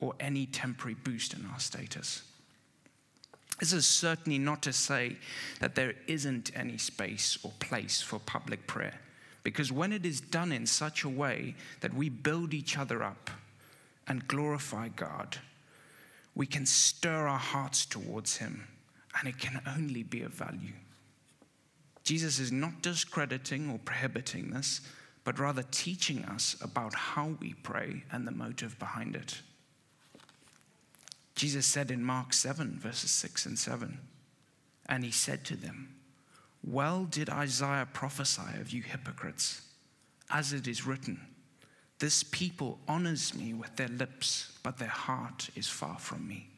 or 0.00 0.14
any 0.18 0.46
temporary 0.46 0.94
boost 0.94 1.34
in 1.34 1.44
our 1.52 1.60
status. 1.60 2.22
This 3.60 3.72
is 3.72 3.86
certainly 3.86 4.38
not 4.38 4.62
to 4.62 4.72
say 4.72 5.16
that 5.60 5.74
there 5.74 5.94
isn't 6.06 6.50
any 6.56 6.76
space 6.76 7.38
or 7.42 7.52
place 7.60 8.02
for 8.02 8.18
public 8.18 8.66
prayer, 8.66 9.00
because 9.42 9.70
when 9.70 9.92
it 9.92 10.04
is 10.04 10.20
done 10.20 10.52
in 10.52 10.66
such 10.66 11.04
a 11.04 11.08
way 11.08 11.54
that 11.80 11.94
we 11.94 12.08
build 12.08 12.52
each 12.52 12.76
other 12.76 13.02
up 13.02 13.30
and 14.08 14.26
glorify 14.28 14.88
God, 14.88 15.38
we 16.34 16.46
can 16.46 16.66
stir 16.66 17.28
our 17.28 17.38
hearts 17.38 17.86
towards 17.86 18.36
Him, 18.38 18.66
and 19.18 19.28
it 19.28 19.38
can 19.38 19.60
only 19.66 20.02
be 20.02 20.22
of 20.22 20.32
value. 20.32 20.74
Jesus 22.02 22.38
is 22.38 22.52
not 22.52 22.82
discrediting 22.82 23.70
or 23.70 23.78
prohibiting 23.78 24.50
this, 24.50 24.80
but 25.22 25.38
rather 25.38 25.62
teaching 25.70 26.24
us 26.26 26.56
about 26.60 26.92
how 26.94 27.34
we 27.40 27.54
pray 27.62 28.02
and 28.12 28.26
the 28.26 28.32
motive 28.32 28.78
behind 28.78 29.16
it. 29.16 29.40
Jesus 31.34 31.66
said 31.66 31.90
in 31.90 32.02
Mark 32.02 32.32
7, 32.32 32.78
verses 32.78 33.10
6 33.10 33.46
and 33.46 33.58
7, 33.58 33.98
and 34.86 35.04
he 35.04 35.10
said 35.10 35.44
to 35.44 35.56
them, 35.56 35.94
Well 36.62 37.04
did 37.04 37.28
Isaiah 37.28 37.88
prophesy 37.92 38.60
of 38.60 38.70
you 38.70 38.82
hypocrites, 38.82 39.62
as 40.30 40.52
it 40.52 40.68
is 40.68 40.86
written, 40.86 41.20
This 41.98 42.22
people 42.22 42.78
honors 42.86 43.34
me 43.34 43.52
with 43.52 43.74
their 43.76 43.88
lips, 43.88 44.58
but 44.62 44.78
their 44.78 44.88
heart 44.88 45.50
is 45.56 45.68
far 45.68 45.98
from 45.98 46.26
me. 46.28 46.50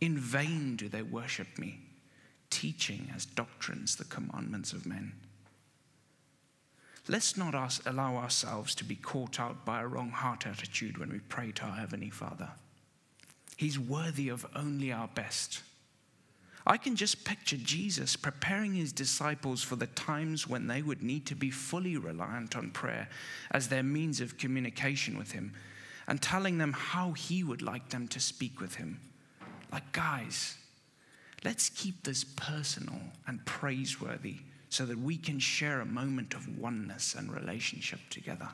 In 0.00 0.18
vain 0.18 0.76
do 0.76 0.88
they 0.88 1.02
worship 1.02 1.58
me, 1.58 1.80
teaching 2.50 3.10
as 3.14 3.24
doctrines 3.24 3.96
the 3.96 4.04
commandments 4.04 4.72
of 4.72 4.86
men. 4.86 5.12
Let's 7.06 7.36
not 7.36 7.54
allow 7.86 8.16
ourselves 8.16 8.74
to 8.76 8.84
be 8.84 8.96
caught 8.96 9.38
out 9.38 9.64
by 9.64 9.82
a 9.82 9.86
wrong 9.86 10.10
heart 10.10 10.46
attitude 10.46 10.98
when 10.98 11.10
we 11.10 11.18
pray 11.20 11.52
to 11.52 11.64
our 11.64 11.76
Heavenly 11.76 12.10
Father. 12.10 12.50
He's 13.56 13.78
worthy 13.78 14.28
of 14.28 14.46
only 14.54 14.92
our 14.92 15.08
best. 15.08 15.62
I 16.66 16.78
can 16.78 16.96
just 16.96 17.24
picture 17.24 17.58
Jesus 17.58 18.16
preparing 18.16 18.72
his 18.72 18.92
disciples 18.92 19.62
for 19.62 19.76
the 19.76 19.86
times 19.88 20.48
when 20.48 20.66
they 20.66 20.80
would 20.80 21.02
need 21.02 21.26
to 21.26 21.34
be 21.34 21.50
fully 21.50 21.96
reliant 21.96 22.56
on 22.56 22.70
prayer 22.70 23.08
as 23.50 23.68
their 23.68 23.82
means 23.82 24.20
of 24.20 24.38
communication 24.38 25.18
with 25.18 25.32
him 25.32 25.52
and 26.06 26.20
telling 26.22 26.58
them 26.58 26.72
how 26.72 27.12
he 27.12 27.44
would 27.44 27.60
like 27.60 27.90
them 27.90 28.08
to 28.08 28.20
speak 28.20 28.60
with 28.60 28.76
him. 28.76 28.98
Like, 29.72 29.92
guys, 29.92 30.56
let's 31.44 31.68
keep 31.68 32.02
this 32.02 32.24
personal 32.24 33.00
and 33.26 33.44
praiseworthy 33.44 34.36
so 34.70 34.86
that 34.86 34.98
we 34.98 35.16
can 35.18 35.38
share 35.38 35.80
a 35.80 35.86
moment 35.86 36.34
of 36.34 36.58
oneness 36.58 37.14
and 37.14 37.32
relationship 37.32 38.00
together. 38.10 38.48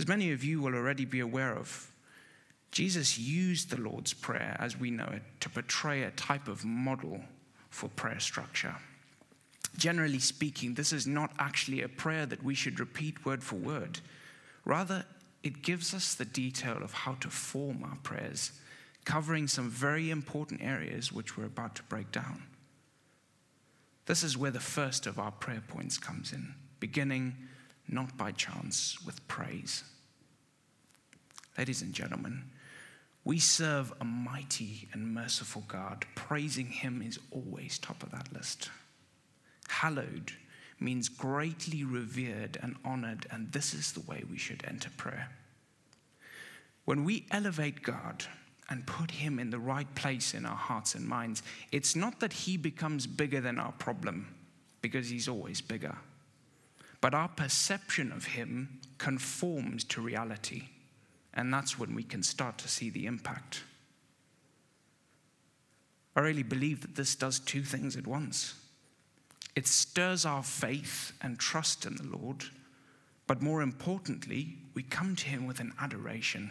As 0.00 0.06
many 0.06 0.32
of 0.32 0.44
you 0.44 0.60
will 0.60 0.74
already 0.74 1.04
be 1.04 1.20
aware 1.20 1.56
of, 1.56 1.90
Jesus 2.70 3.18
used 3.18 3.70
the 3.70 3.80
Lord's 3.80 4.12
Prayer, 4.12 4.56
as 4.60 4.78
we 4.78 4.90
know 4.90 5.08
it, 5.12 5.22
to 5.40 5.48
portray 5.48 6.02
a 6.02 6.10
type 6.10 6.48
of 6.48 6.64
model 6.64 7.20
for 7.70 7.88
prayer 7.88 8.20
structure. 8.20 8.74
Generally 9.76 10.20
speaking, 10.20 10.74
this 10.74 10.92
is 10.92 11.06
not 11.06 11.32
actually 11.38 11.82
a 11.82 11.88
prayer 11.88 12.26
that 12.26 12.42
we 12.42 12.54
should 12.54 12.80
repeat 12.80 13.24
word 13.24 13.42
for 13.42 13.56
word. 13.56 14.00
Rather, 14.64 15.04
it 15.42 15.62
gives 15.62 15.94
us 15.94 16.14
the 16.14 16.24
detail 16.24 16.82
of 16.82 16.92
how 16.92 17.14
to 17.14 17.30
form 17.30 17.84
our 17.84 17.96
prayers, 18.02 18.52
covering 19.04 19.48
some 19.48 19.70
very 19.70 20.10
important 20.10 20.60
areas 20.62 21.12
which 21.12 21.36
we're 21.36 21.46
about 21.46 21.74
to 21.76 21.82
break 21.84 22.10
down. 22.12 22.42
This 24.06 24.22
is 24.22 24.36
where 24.36 24.50
the 24.50 24.60
first 24.60 25.06
of 25.06 25.18
our 25.18 25.30
prayer 25.30 25.62
points 25.66 25.98
comes 25.98 26.32
in, 26.32 26.54
beginning 26.80 27.36
not 27.88 28.16
by 28.16 28.32
chance 28.32 28.98
with 29.04 29.26
praise. 29.28 29.84
Ladies 31.56 31.82
and 31.82 31.92
gentlemen, 31.92 32.44
we 33.28 33.38
serve 33.38 33.92
a 34.00 34.04
mighty 34.06 34.88
and 34.94 35.12
merciful 35.12 35.62
God. 35.68 36.06
Praising 36.14 36.68
Him 36.68 37.02
is 37.02 37.18
always 37.30 37.78
top 37.78 38.02
of 38.02 38.10
that 38.10 38.32
list. 38.32 38.70
Hallowed 39.68 40.32
means 40.80 41.10
greatly 41.10 41.84
revered 41.84 42.56
and 42.62 42.76
honored, 42.86 43.26
and 43.30 43.52
this 43.52 43.74
is 43.74 43.92
the 43.92 44.00
way 44.00 44.24
we 44.30 44.38
should 44.38 44.64
enter 44.66 44.88
prayer. 44.96 45.28
When 46.86 47.04
we 47.04 47.26
elevate 47.30 47.82
God 47.82 48.24
and 48.70 48.86
put 48.86 49.10
Him 49.10 49.38
in 49.38 49.50
the 49.50 49.58
right 49.58 49.94
place 49.94 50.32
in 50.32 50.46
our 50.46 50.56
hearts 50.56 50.94
and 50.94 51.06
minds, 51.06 51.42
it's 51.70 51.94
not 51.94 52.20
that 52.20 52.32
He 52.32 52.56
becomes 52.56 53.06
bigger 53.06 53.42
than 53.42 53.58
our 53.58 53.72
problem, 53.72 54.34
because 54.80 55.10
He's 55.10 55.28
always 55.28 55.60
bigger, 55.60 55.98
but 57.02 57.12
our 57.12 57.28
perception 57.28 58.10
of 58.10 58.24
Him 58.24 58.80
conforms 58.96 59.84
to 59.84 60.00
reality. 60.00 60.68
And 61.38 61.54
that's 61.54 61.78
when 61.78 61.94
we 61.94 62.02
can 62.02 62.24
start 62.24 62.58
to 62.58 62.68
see 62.68 62.90
the 62.90 63.06
impact. 63.06 63.62
I 66.16 66.20
really 66.20 66.42
believe 66.42 66.80
that 66.80 66.96
this 66.96 67.14
does 67.14 67.38
two 67.38 67.62
things 67.62 67.96
at 67.96 68.06
once 68.06 68.54
it 69.54 69.66
stirs 69.66 70.24
our 70.24 70.42
faith 70.42 71.12
and 71.20 71.38
trust 71.38 71.84
in 71.84 71.96
the 71.96 72.16
Lord, 72.16 72.44
but 73.26 73.42
more 73.42 73.62
importantly, 73.62 74.56
we 74.74 74.84
come 74.84 75.16
to 75.16 75.26
Him 75.26 75.46
with 75.46 75.58
an 75.58 75.72
adoration, 75.80 76.50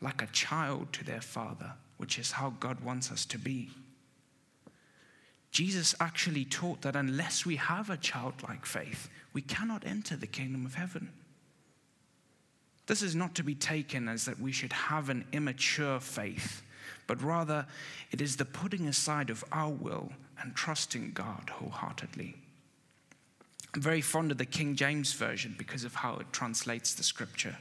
like 0.00 0.20
a 0.20 0.26
child 0.26 0.92
to 0.94 1.04
their 1.04 1.20
father, 1.20 1.72
which 1.96 2.18
is 2.18 2.32
how 2.32 2.54
God 2.58 2.80
wants 2.80 3.12
us 3.12 3.24
to 3.26 3.38
be. 3.38 3.70
Jesus 5.52 5.94
actually 6.00 6.44
taught 6.44 6.82
that 6.82 6.96
unless 6.96 7.46
we 7.46 7.56
have 7.56 7.88
a 7.88 7.96
childlike 7.96 8.66
faith, 8.66 9.08
we 9.32 9.42
cannot 9.42 9.86
enter 9.86 10.16
the 10.16 10.26
kingdom 10.26 10.66
of 10.66 10.74
heaven. 10.74 11.10
This 12.90 13.02
is 13.02 13.14
not 13.14 13.36
to 13.36 13.44
be 13.44 13.54
taken 13.54 14.08
as 14.08 14.24
that 14.24 14.40
we 14.40 14.50
should 14.50 14.72
have 14.72 15.10
an 15.10 15.24
immature 15.30 16.00
faith, 16.00 16.60
but 17.06 17.22
rather 17.22 17.64
it 18.10 18.20
is 18.20 18.34
the 18.34 18.44
putting 18.44 18.88
aside 18.88 19.30
of 19.30 19.44
our 19.52 19.70
will 19.70 20.10
and 20.40 20.56
trusting 20.56 21.12
God 21.12 21.50
wholeheartedly. 21.50 22.34
I'm 23.72 23.80
very 23.80 24.00
fond 24.00 24.32
of 24.32 24.38
the 24.38 24.44
King 24.44 24.74
James 24.74 25.12
Version 25.12 25.54
because 25.56 25.84
of 25.84 25.94
how 25.94 26.16
it 26.16 26.32
translates 26.32 26.92
the 26.94 27.04
scripture. 27.04 27.56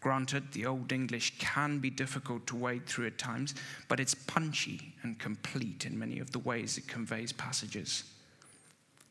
Granted, 0.00 0.52
the 0.52 0.66
Old 0.66 0.92
English 0.92 1.36
can 1.40 1.80
be 1.80 1.90
difficult 1.90 2.46
to 2.46 2.54
wade 2.54 2.86
through 2.86 3.08
at 3.08 3.18
times, 3.18 3.56
but 3.88 3.98
it's 3.98 4.14
punchy 4.14 4.94
and 5.02 5.18
complete 5.18 5.84
in 5.84 5.98
many 5.98 6.20
of 6.20 6.30
the 6.30 6.38
ways 6.38 6.78
it 6.78 6.86
conveys 6.86 7.32
passages. 7.32 8.04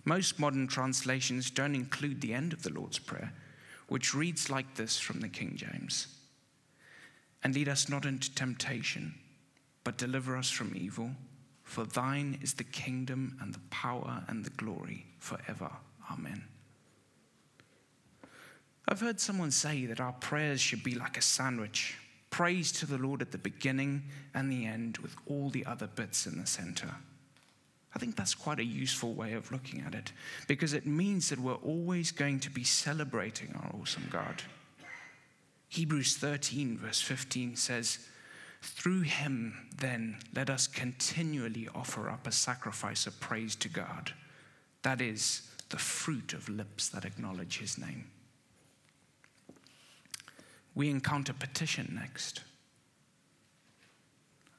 Most 0.05 0.39
modern 0.39 0.67
translations 0.67 1.51
don't 1.51 1.75
include 1.75 2.21
the 2.21 2.33
end 2.33 2.53
of 2.53 2.63
the 2.63 2.71
Lord's 2.71 2.99
Prayer, 2.99 3.33
which 3.89 4.13
reads 4.13 4.49
like 4.49 4.75
this 4.75 4.99
from 4.99 5.19
the 5.19 5.27
King 5.27 5.53
James 5.55 6.07
And 7.43 7.53
lead 7.53 7.67
us 7.67 7.89
not 7.89 8.05
into 8.05 8.33
temptation, 8.33 9.15
but 9.83 9.97
deliver 9.97 10.37
us 10.37 10.49
from 10.49 10.73
evil. 10.75 11.11
For 11.63 11.83
thine 11.83 12.39
is 12.41 12.53
the 12.53 12.63
kingdom 12.63 13.37
and 13.41 13.53
the 13.53 13.61
power 13.69 14.23
and 14.27 14.43
the 14.43 14.49
glory 14.51 15.05
forever. 15.19 15.69
Amen. 16.11 16.43
I've 18.87 19.01
heard 19.01 19.19
someone 19.19 19.51
say 19.51 19.85
that 19.85 19.99
our 19.99 20.13
prayers 20.13 20.61
should 20.61 20.83
be 20.83 20.95
like 20.95 21.17
a 21.17 21.21
sandwich 21.21 21.95
praise 22.31 22.71
to 22.71 22.85
the 22.85 22.97
Lord 22.97 23.21
at 23.21 23.31
the 23.31 23.37
beginning 23.37 24.03
and 24.33 24.51
the 24.51 24.65
end, 24.65 24.97
with 24.99 25.15
all 25.25 25.49
the 25.49 25.65
other 25.65 25.87
bits 25.87 26.25
in 26.25 26.39
the 26.39 26.47
center. 26.47 26.95
I 27.95 27.99
think 27.99 28.15
that's 28.15 28.35
quite 28.35 28.59
a 28.59 28.63
useful 28.63 29.13
way 29.13 29.33
of 29.33 29.51
looking 29.51 29.81
at 29.81 29.95
it 29.95 30.11
because 30.47 30.73
it 30.73 30.85
means 30.85 31.29
that 31.29 31.39
we're 31.39 31.55
always 31.55 32.11
going 32.11 32.39
to 32.41 32.51
be 32.51 32.63
celebrating 32.63 33.55
our 33.55 33.81
awesome 33.81 34.07
God. 34.11 34.43
Hebrews 35.69 36.17
13, 36.17 36.77
verse 36.77 37.01
15 37.01 37.55
says, 37.55 37.99
Through 38.61 39.01
him, 39.01 39.69
then, 39.77 40.17
let 40.35 40.49
us 40.49 40.67
continually 40.67 41.67
offer 41.73 42.09
up 42.09 42.27
a 42.27 42.31
sacrifice 42.31 43.07
of 43.07 43.19
praise 43.19 43.55
to 43.57 43.69
God. 43.69 44.13
That 44.83 45.01
is 45.01 45.43
the 45.69 45.77
fruit 45.77 46.33
of 46.33 46.49
lips 46.49 46.89
that 46.89 47.05
acknowledge 47.05 47.59
his 47.59 47.77
name. 47.77 48.05
We 50.75 50.89
encounter 50.89 51.33
petition 51.33 51.97
next. 51.99 52.41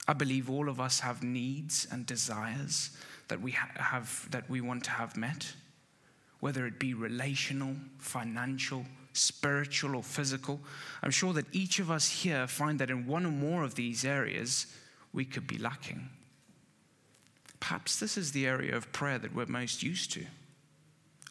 I 0.07 0.13
believe 0.13 0.51
all 0.51 0.69
of 0.69 0.81
us 0.81 1.01
have 1.01 1.23
needs 1.23 1.87
and 1.91 2.05
desires 2.05 2.91
that 3.31 3.41
we 3.41 3.53
have 3.53 4.29
that 4.31 4.49
we 4.51 4.61
want 4.61 4.85
to 4.85 4.91
have 4.91 5.17
met, 5.17 5.55
whether 6.41 6.67
it 6.67 6.79
be 6.79 6.95
relational, 6.95 7.75
financial, 7.99 8.85
spiritual, 9.13 9.97
or 9.97 10.03
physical. 10.03 10.61
I'm 11.03 11.11
sure 11.11 11.33
that 11.33 11.47
each 11.53 11.79
of 11.79 11.91
us 11.91 12.09
here 12.09 12.47
find 12.47 12.79
that 12.81 12.91
in 12.91 13.07
one 13.07 13.25
or 13.25 13.33
more 13.33 13.63
of 13.63 13.77
these 13.77 14.05
areas 14.05 14.67
we 15.13 15.25
could 15.25 15.47
be 15.47 15.59
lacking. 15.59 16.11
Perhaps 17.61 18.01
this 18.01 18.17
is 18.17 18.33
the 18.33 18.47
area 18.47 18.77
of 18.77 18.93
prayer 18.93 19.19
that 19.19 19.35
we're 19.35 19.47
most 19.47 19.83
used 19.83 20.13
to, 20.13 20.27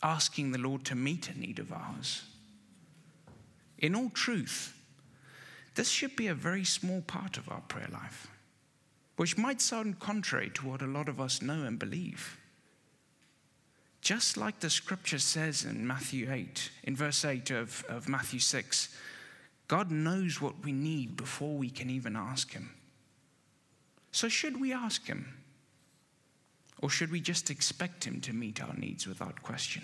asking 0.01 0.51
the 0.51 0.59
Lord 0.59 0.85
to 0.85 0.95
meet 0.95 1.29
a 1.29 1.37
need 1.37 1.59
of 1.59 1.73
ours. 1.73 2.23
In 3.77 3.95
all 3.95 4.09
truth, 4.09 4.73
this 5.75 5.89
should 5.89 6.15
be 6.15 6.27
a 6.27 6.33
very 6.33 6.63
small 6.63 7.01
part 7.01 7.37
of 7.37 7.49
our 7.49 7.61
prayer 7.61 7.89
life 7.91 8.27
which 9.19 9.37
might 9.37 9.59
sound 9.59 9.99
contrary 9.99 10.49
to 10.49 10.65
what 10.65 10.81
a 10.81 10.87
lot 10.87 11.09
of 11.09 11.19
us 11.19 11.41
know 11.41 11.63
and 11.65 11.77
believe. 11.77 12.37
Just 13.99 14.37
like 14.37 14.61
the 14.61 14.69
scripture 14.69 15.19
says 15.19 15.65
in 15.65 15.85
Matthew 15.85 16.31
8, 16.31 16.71
in 16.85 16.95
verse 16.95 17.25
8 17.25 17.51
of, 17.51 17.83
of 17.89 18.07
Matthew 18.07 18.39
6, 18.39 18.95
God 19.67 19.91
knows 19.91 20.39
what 20.39 20.63
we 20.63 20.71
need 20.71 21.17
before 21.17 21.57
we 21.57 21.69
can 21.69 21.89
even 21.89 22.15
ask 22.15 22.53
Him. 22.53 22.69
So, 24.13 24.29
should 24.29 24.57
we 24.57 24.71
ask 24.71 25.05
Him? 25.05 25.33
Or 26.81 26.89
should 26.89 27.11
we 27.11 27.19
just 27.19 27.49
expect 27.49 28.05
Him 28.05 28.21
to 28.21 28.31
meet 28.31 28.63
our 28.63 28.73
needs 28.75 29.05
without 29.05 29.43
question? 29.43 29.83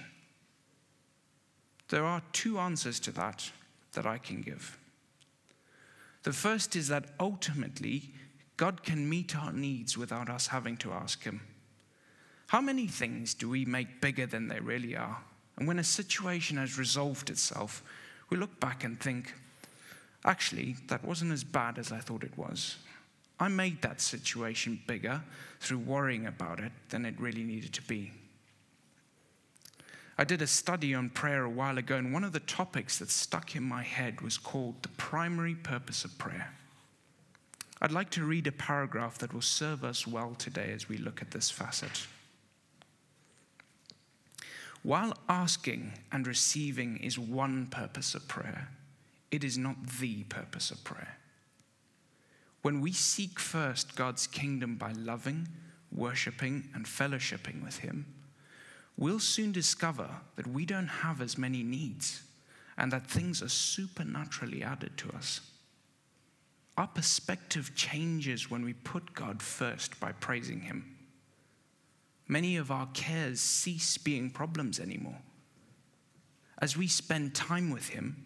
There 1.89 2.05
are 2.05 2.21
two 2.31 2.57
answers 2.57 3.01
to 3.01 3.11
that 3.11 3.51
that 3.91 4.05
I 4.05 4.17
can 4.17 4.39
give. 4.39 4.79
The 6.23 6.31
first 6.31 6.77
is 6.77 6.87
that 6.87 7.09
ultimately, 7.19 8.13
God 8.57 8.83
can 8.83 9.09
meet 9.09 9.35
our 9.35 9.51
needs 9.51 9.97
without 9.97 10.29
us 10.29 10.47
having 10.47 10.77
to 10.77 10.93
ask 10.93 11.23
Him. 11.23 11.41
How 12.47 12.61
many 12.61 12.87
things 12.87 13.33
do 13.33 13.49
we 13.49 13.65
make 13.65 14.01
bigger 14.01 14.25
than 14.25 14.47
they 14.47 14.59
really 14.59 14.95
are? 14.95 15.17
And 15.57 15.67
when 15.67 15.79
a 15.79 15.83
situation 15.83 16.57
has 16.57 16.77
resolved 16.77 17.29
itself, 17.29 17.83
we 18.29 18.37
look 18.37 18.59
back 18.59 18.83
and 18.83 18.99
think, 18.99 19.33
actually, 20.23 20.75
that 20.87 21.03
wasn't 21.03 21.31
as 21.31 21.43
bad 21.43 21.77
as 21.77 21.91
I 21.91 21.99
thought 21.99 22.23
it 22.23 22.37
was. 22.37 22.77
I 23.39 23.47
made 23.49 23.81
that 23.81 23.99
situation 23.99 24.79
bigger 24.87 25.21
through 25.59 25.79
worrying 25.79 26.25
about 26.25 26.59
it 26.59 26.71
than 26.89 27.05
it 27.05 27.19
really 27.19 27.43
needed 27.43 27.73
to 27.73 27.81
be. 27.81 28.11
I 30.17 30.23
did 30.23 30.41
a 30.41 30.47
study 30.47 30.93
on 30.93 31.09
prayer 31.09 31.43
a 31.43 31.49
while 31.49 31.77
ago, 31.77 31.97
and 31.97 32.13
one 32.13 32.23
of 32.23 32.31
the 32.31 32.39
topics 32.39 32.99
that 32.99 33.09
stuck 33.09 33.55
in 33.55 33.63
my 33.63 33.83
head 33.83 34.21
was 34.21 34.37
called 34.37 34.81
the 34.81 34.89
primary 34.89 35.55
purpose 35.55 36.05
of 36.05 36.17
prayer. 36.17 36.53
I'd 37.81 37.91
like 37.91 38.09
to 38.11 38.23
read 38.23 38.47
a 38.47 38.51
paragraph 38.51 39.17
that 39.17 39.33
will 39.33 39.41
serve 39.41 39.83
us 39.83 40.07
well 40.07 40.33
today 40.35 40.71
as 40.73 40.87
we 40.87 40.97
look 40.97 41.21
at 41.21 41.31
this 41.31 41.49
facet. 41.49 42.07
While 44.81 45.17
asking 45.27 45.93
and 46.11 46.27
receiving 46.27 46.97
is 46.97 47.17
one 47.17 47.67
purpose 47.67 48.13
of 48.15 48.27
prayer, 48.27 48.69
it 49.31 49.43
is 49.43 49.57
not 49.57 49.75
the 49.99 50.23
purpose 50.25 50.71
of 50.71 50.83
prayer. 50.83 51.17
When 52.61 52.81
we 52.81 52.93
seek 52.93 53.39
first 53.39 53.95
God's 53.95 54.27
kingdom 54.27 54.75
by 54.75 54.91
loving, 54.93 55.47
worshipping, 55.91 56.69
and 56.73 56.85
fellowshipping 56.85 57.63
with 57.63 57.79
Him, 57.79 58.05
we'll 58.97 59.19
soon 59.19 59.51
discover 59.51 60.09
that 60.35 60.47
we 60.47 60.65
don't 60.65 60.87
have 60.87 61.21
as 61.21 61.37
many 61.37 61.63
needs 61.63 62.21
and 62.77 62.91
that 62.91 63.07
things 63.07 63.41
are 63.41 63.49
supernaturally 63.49 64.63
added 64.63 64.97
to 64.97 65.11
us. 65.11 65.41
Our 66.77 66.87
perspective 66.87 67.71
changes 67.75 68.51
when 68.51 68.65
we 68.65 68.73
put 68.73 69.13
God 69.13 69.41
first 69.41 69.99
by 69.99 70.11
praising 70.11 70.61
Him. 70.61 70.97
Many 72.27 72.57
of 72.57 72.71
our 72.71 72.87
cares 72.93 73.39
cease 73.39 73.97
being 73.97 74.29
problems 74.29 74.79
anymore. 74.79 75.19
As 76.59 76.75
we 76.75 76.87
spend 76.87 77.35
time 77.35 77.69
with 77.69 77.89
Him, 77.89 78.25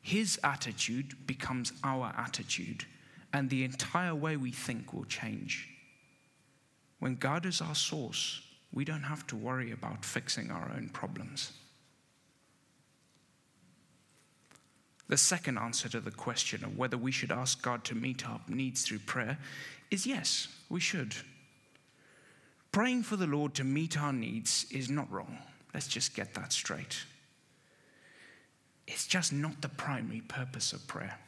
His 0.00 0.38
attitude 0.44 1.26
becomes 1.26 1.72
our 1.82 2.12
attitude, 2.16 2.84
and 3.32 3.48
the 3.48 3.64
entire 3.64 4.14
way 4.14 4.36
we 4.36 4.50
think 4.50 4.92
will 4.92 5.04
change. 5.04 5.68
When 6.98 7.14
God 7.14 7.46
is 7.46 7.60
our 7.60 7.74
source, 7.74 8.42
we 8.72 8.84
don't 8.84 9.02
have 9.02 9.26
to 9.28 9.36
worry 9.36 9.72
about 9.72 10.04
fixing 10.04 10.50
our 10.50 10.70
own 10.76 10.90
problems. 10.90 11.52
The 15.08 15.16
second 15.16 15.58
answer 15.58 15.88
to 15.88 16.00
the 16.00 16.10
question 16.10 16.64
of 16.64 16.76
whether 16.76 16.98
we 16.98 17.12
should 17.12 17.32
ask 17.32 17.62
God 17.62 17.82
to 17.84 17.94
meet 17.94 18.28
our 18.28 18.40
needs 18.46 18.82
through 18.82 19.00
prayer 19.00 19.38
is 19.90 20.06
yes, 20.06 20.48
we 20.68 20.80
should. 20.80 21.14
Praying 22.72 23.02
for 23.04 23.16
the 23.16 23.26
Lord 23.26 23.54
to 23.54 23.64
meet 23.64 23.98
our 23.98 24.12
needs 24.12 24.66
is 24.70 24.90
not 24.90 25.10
wrong. 25.10 25.38
Let's 25.72 25.88
just 25.88 26.14
get 26.14 26.34
that 26.34 26.52
straight. 26.52 27.04
It's 28.86 29.06
just 29.06 29.32
not 29.32 29.62
the 29.62 29.68
primary 29.68 30.20
purpose 30.20 30.72
of 30.72 30.86
prayer. 30.86 31.18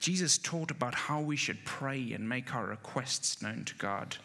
Jesus 0.00 0.38
taught 0.38 0.70
about 0.70 0.94
how 0.94 1.20
we 1.20 1.36
should 1.36 1.64
pray 1.64 2.12
and 2.12 2.28
make 2.28 2.54
our 2.54 2.66
requests 2.66 3.42
known 3.42 3.64
to 3.64 3.74
God. 3.76 4.16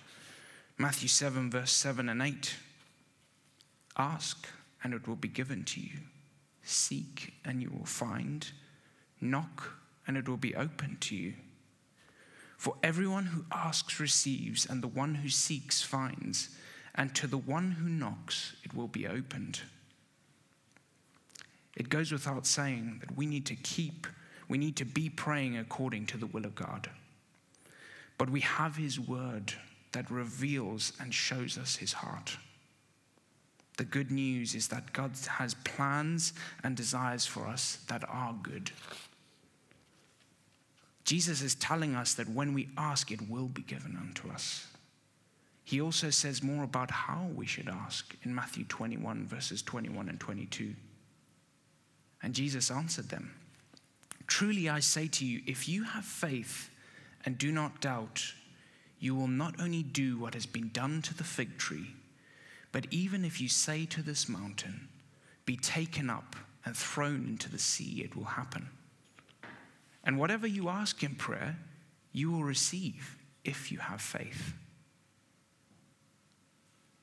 Matthew 0.78 1.08
7, 1.08 1.50
verse 1.50 1.72
7 1.72 2.10
and 2.10 2.22
8. 2.22 2.56
Ask, 3.98 4.48
and 4.84 4.94
it 4.94 5.08
will 5.08 5.16
be 5.16 5.28
given 5.28 5.64
to 5.66 5.80
you. 5.80 6.00
Seek 6.64 7.34
and 7.46 7.62
you 7.62 7.70
will 7.70 7.86
find. 7.86 8.50
Knock 9.22 9.78
and 10.08 10.18
it 10.18 10.28
will 10.28 10.38
be 10.38 10.56
open 10.56 10.98
to 11.02 11.16
you. 11.16 11.34
For 12.58 12.76
everyone 12.82 13.26
who 13.26 13.46
asks 13.52 14.00
receives, 14.00 14.66
and 14.66 14.82
the 14.82 14.88
one 14.88 15.16
who 15.16 15.28
seeks 15.28 15.82
finds, 15.82 16.50
and 16.96 17.14
to 17.16 17.28
the 17.28 17.38
one 17.38 17.72
who 17.72 17.90
knocks 17.90 18.56
it 18.64 18.74
will 18.74 18.88
be 18.88 19.06
opened. 19.06 19.60
It 21.76 21.90
goes 21.90 22.12
without 22.12 22.46
saying 22.46 23.00
that 23.02 23.18
we 23.18 23.26
need 23.26 23.46
to 23.48 23.56
keep, 23.56 24.08
we 24.48 24.58
need 24.58 24.78
to 24.78 24.86
be 24.86 25.10
praying 25.10 25.58
according 25.58 26.06
to 26.08 26.18
the 26.18 26.28
will 26.28 26.46
of 26.46 26.56
God. 26.56 26.90
But 28.18 28.30
we 28.30 28.42
have 28.42 28.78
His 28.78 29.00
word 29.00 29.54
that 29.92 30.10
reveals 30.10 30.94
and 31.00 31.14
shows 31.14 31.58
us 31.58 31.76
His 31.76 31.94
heart. 31.94 32.38
The 33.78 33.84
good 33.84 34.12
news 34.12 34.54
is 34.54 34.68
that 34.68 34.94
God 34.94 35.12
has 35.28 35.56
plans 35.56 36.34
and 36.64 36.78
desires 36.78 37.26
for 37.26 37.48
us 37.48 37.80
that 37.88 38.04
are 38.08 38.36
good. 38.42 38.72
Jesus 41.06 41.42
is 41.42 41.56
telling 41.56 41.96
us 41.96 42.14
that 42.14 42.30
when 42.30 42.54
we 42.54 42.70
ask, 42.78 43.12
it 43.12 43.30
will 43.30 43.48
be 43.48 43.64
given 43.64 43.98
unto 44.00 44.30
us. 44.30 44.68
He 45.64 45.82
also 45.82 46.10
says 46.10 46.44
more 46.44 46.64
about 46.64 46.92
how 46.92 47.30
we 47.36 47.46
should 47.46 47.68
ask 47.68 48.16
in 48.24 48.36
Matthew 48.36 48.66
21, 48.66 49.26
verses 49.26 49.62
21 49.62 50.10
and 50.10 50.20
22. 50.20 50.76
And 52.22 52.34
Jesus 52.34 52.70
answered 52.70 53.10
them 53.10 53.34
Truly 54.28 54.70
I 54.70 54.80
say 54.80 55.08
to 55.08 55.26
you, 55.26 55.42
if 55.46 55.68
you 55.68 55.84
have 55.84 56.06
faith 56.06 56.70
and 57.26 57.38
do 57.38 57.52
not 57.52 57.82
doubt, 57.82 58.34
you 59.00 59.16
will 59.16 59.28
not 59.28 59.60
only 59.60 59.84
do 59.84 60.18
what 60.18 60.34
has 60.34 60.46
been 60.46 60.70
done 60.70 61.02
to 61.02 61.14
the 61.14 61.24
fig 61.24 61.58
tree 61.58 61.96
but 62.74 62.88
even 62.92 63.24
if 63.24 63.40
you 63.40 63.48
say 63.48 63.86
to 63.86 64.02
this 64.02 64.28
mountain, 64.28 64.90
Be 65.46 65.56
taken 65.56 66.10
up 66.10 66.36
and 66.66 66.76
thrown 66.76 67.26
into 67.28 67.50
the 67.50 67.60
sea, 67.60 68.02
it 68.04 68.16
will 68.16 68.24
happen. 68.26 68.68
And 70.04 70.18
whatever 70.18 70.48
you 70.48 70.68
ask 70.68 71.02
in 71.04 71.16
prayer, 71.16 71.58
you 72.12 72.32
will 72.32 72.44
receive 72.44 73.18
if 73.46 73.72
you 73.72 73.78
have 73.78 74.02
faith. 74.02 74.54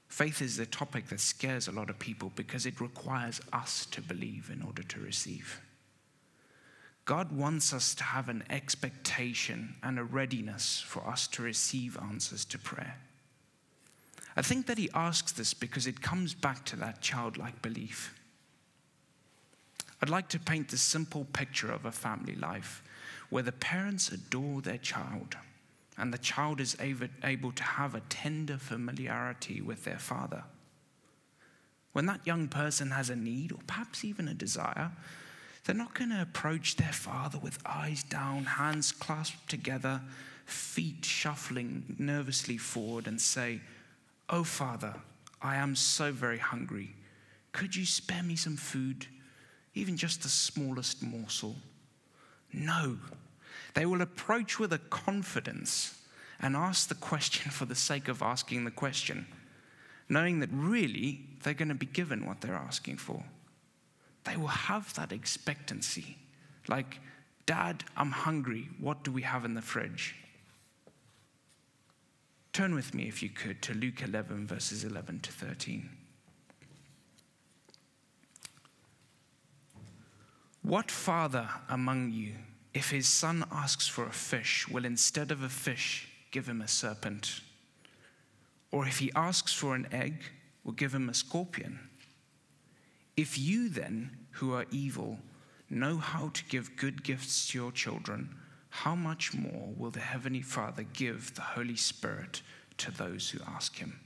Faith 0.09 0.43
is 0.43 0.57
the 0.57 0.67
topic 0.67 1.09
that 1.09 1.21
scares 1.21 1.69
a 1.69 1.73
lot 1.73 1.89
of 1.89 1.99
people 1.99 2.33
because 2.35 2.67
it 2.67 2.81
requires 2.81 3.41
us 3.53 3.87
to 3.87 4.03
believe 4.03 4.51
in 4.53 4.63
order 4.63 4.83
to 4.83 5.01
receive. 5.01 5.61
God 7.05 7.33
wants 7.33 7.73
us 7.73 7.95
to 7.95 8.05
have 8.05 8.29
an 8.29 8.43
expectation 8.51 9.77
and 9.83 9.99
a 9.99 10.05
readiness 10.05 10.83
for 10.85 11.07
us 11.07 11.27
to 11.29 11.43
receive 11.43 11.97
answers 12.03 12.45
to 12.47 12.59
prayer. 12.59 12.97
I 14.41 14.43
think 14.43 14.65
that 14.69 14.79
he 14.79 14.89
asks 14.95 15.33
this 15.33 15.53
because 15.53 15.87
it 15.87 16.01
comes 16.01 16.33
back 16.33 16.65
to 16.65 16.77
that 16.77 17.03
childlike 17.03 17.61
belief. 17.61 18.19
I'd 20.01 20.09
like 20.09 20.31
to 20.31 20.39
paint 20.39 20.71
the 20.71 20.79
simple 20.79 21.27
picture 21.35 21.71
of 21.71 21.85
a 21.85 21.93
family 21.93 22.35
life 22.35 22.83
where 23.29 23.43
the 23.43 23.53
parents 23.53 24.11
adore 24.11 24.63
their 24.63 24.79
child 24.79 25.37
and 25.99 26.11
the 26.11 26.17
child 26.17 26.59
is 26.59 26.75
able 26.81 27.53
to 27.53 27.63
have 27.63 27.95
a 27.95 28.01
tender 28.09 28.57
familiarity 28.57 29.61
with 29.61 29.85
their 29.85 29.99
father. 29.99 30.45
When 31.93 32.07
that 32.07 32.27
young 32.27 32.49
person 32.49 32.93
has 32.93 33.11
a 33.11 33.17
need 33.17 33.53
or 33.53 33.59
perhaps 33.67 34.07
even 34.07 34.27
a 34.27 34.33
desire, 34.33 34.91
they're 35.67 35.75
not 35.75 35.93
going 35.93 36.13
to 36.13 36.23
approach 36.23 36.77
their 36.77 36.95
father 36.95 37.39
with 37.39 37.59
eyes 37.67 38.05
down, 38.05 38.45
hands 38.45 38.91
clasped 38.91 39.51
together, 39.51 40.01
feet 40.47 41.05
shuffling 41.05 41.95
nervously 41.99 42.57
forward 42.57 43.07
and 43.07 43.21
say, 43.21 43.61
Oh, 44.33 44.45
Father, 44.45 44.95
I 45.43 45.57
am 45.57 45.75
so 45.75 46.13
very 46.13 46.39
hungry. 46.39 46.95
Could 47.51 47.75
you 47.75 47.85
spare 47.85 48.23
me 48.23 48.37
some 48.37 48.57
food, 48.57 49.07
even 49.75 49.97
just 49.97 50.23
the 50.23 50.29
smallest 50.29 51.03
morsel? 51.03 51.57
No. 52.53 52.99
They 53.75 53.87
will 53.87 54.03
approach 54.03 54.61
with 54.61 54.73
a 54.73 54.79
confidence 54.79 55.99
and 56.41 56.57
ask 56.57 56.89
the 56.89 56.95
question 56.95 57.51
for 57.51 57.65
the 57.65 57.75
sake 57.75 58.07
of 58.07 58.23
asking 58.23 58.65
the 58.65 58.71
question, 58.71 59.27
knowing 60.09 60.39
that 60.41 60.51
really 60.53 61.23
they're 61.43 61.53
going 61.53 61.69
to 61.69 61.75
be 61.75 61.87
given 61.87 62.25
what 62.25 62.41
they're 62.41 62.55
asking 62.55 62.99
for. 62.99 63.25
They 64.25 64.37
will 64.37 64.47
have 64.47 64.95
that 64.95 65.11
expectancy. 65.11 66.19
Like, 66.69 67.01
Dad, 67.47 67.83
I'm 67.97 68.13
hungry. 68.13 68.69
What 68.79 69.03
do 69.03 69.11
we 69.11 69.23
have 69.23 69.45
in 69.45 69.55
the 69.55 69.63
fridge? 69.63 70.15
Turn 72.53 72.75
with 72.75 72.95
me, 72.95 73.07
if 73.07 73.23
you 73.23 73.29
could, 73.29 73.63
to 73.63 73.75
Luke 73.75 74.03
11, 74.03 74.47
verses 74.47 74.85
11 74.85 75.21
to 75.21 75.33
13. 75.33 75.89
What 80.63 80.91
father 80.91 81.49
among 81.69 82.11
you, 82.11 82.35
if 82.75 82.91
his 82.91 83.09
son 83.09 83.45
asks 83.51 83.89
for 83.89 84.07
a 84.07 84.13
fish, 84.13 84.69
will 84.69 84.85
instead 84.85 85.31
of 85.31 85.43
a 85.43 85.49
fish 85.49 86.09
give 86.31 86.49
him 86.49 86.61
a 86.61 86.69
serpent? 86.69 87.41
Or 88.71 88.87
if 88.87 88.99
he 88.99 89.11
asks 89.15 89.53
for 89.53 89.75
an 89.75 89.87
egg, 89.93 90.23
will 90.65 90.73
give 90.73 90.95
him 90.95 91.09
a 91.09 91.15
scorpion? 91.15 91.81
If 93.17 93.39
you 93.39 93.69
then, 93.69 94.17
who 94.33 94.55
are 94.55 94.67
evil, 94.71 95.19
know 95.69 95.97
how 95.97 96.29
to 96.35 96.45
give 96.45 96.77
good 96.77 97.03
gifts 97.03 97.49
to 97.49 97.59
your 97.59 97.73
children, 97.73 98.35
how 98.71 98.95
much 98.95 99.35
more 99.35 99.69
will 99.77 99.91
the 99.91 100.01
Heavenly 100.01 100.43
Father 100.43 100.85
give 100.85 101.35
the 101.35 101.43
Holy 101.43 101.77
Spirit 101.77 102.43
to 102.79 102.91
those 102.91 103.31
who 103.31 103.41
ask 103.47 103.77
Him? 103.77 104.01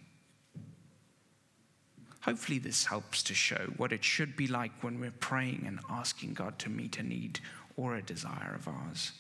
Hopefully, 2.22 2.59
this 2.59 2.87
helps 2.87 3.22
to 3.24 3.35
show 3.35 3.72
what 3.77 3.92
it 3.92 4.03
should 4.03 4.35
be 4.35 4.46
like 4.46 4.72
when 4.83 4.98
we're 4.98 5.11
praying 5.11 5.64
and 5.66 5.79
asking 5.90 6.33
God 6.33 6.59
to 6.61 6.70
meet 6.70 6.98
a 6.98 7.03
need 7.03 7.40
or 7.77 7.96
a 7.96 8.03
desire 8.03 8.55
of 8.55 8.66
ours. 8.66 9.12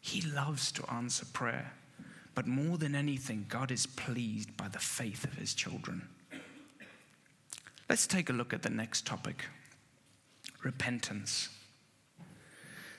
He 0.00 0.20
loves 0.20 0.70
to 0.72 0.88
answer 0.92 1.26
prayer, 1.32 1.72
but 2.36 2.46
more 2.46 2.78
than 2.78 2.94
anything, 2.94 3.46
God 3.48 3.72
is 3.72 3.86
pleased 3.86 4.56
by 4.56 4.68
the 4.68 4.78
faith 4.78 5.24
of 5.24 5.34
His 5.34 5.54
children. 5.54 6.08
Let's 7.88 8.06
take 8.06 8.30
a 8.30 8.32
look 8.32 8.52
at 8.52 8.62
the 8.62 8.70
next 8.70 9.06
topic 9.06 9.46
repentance. 10.62 11.48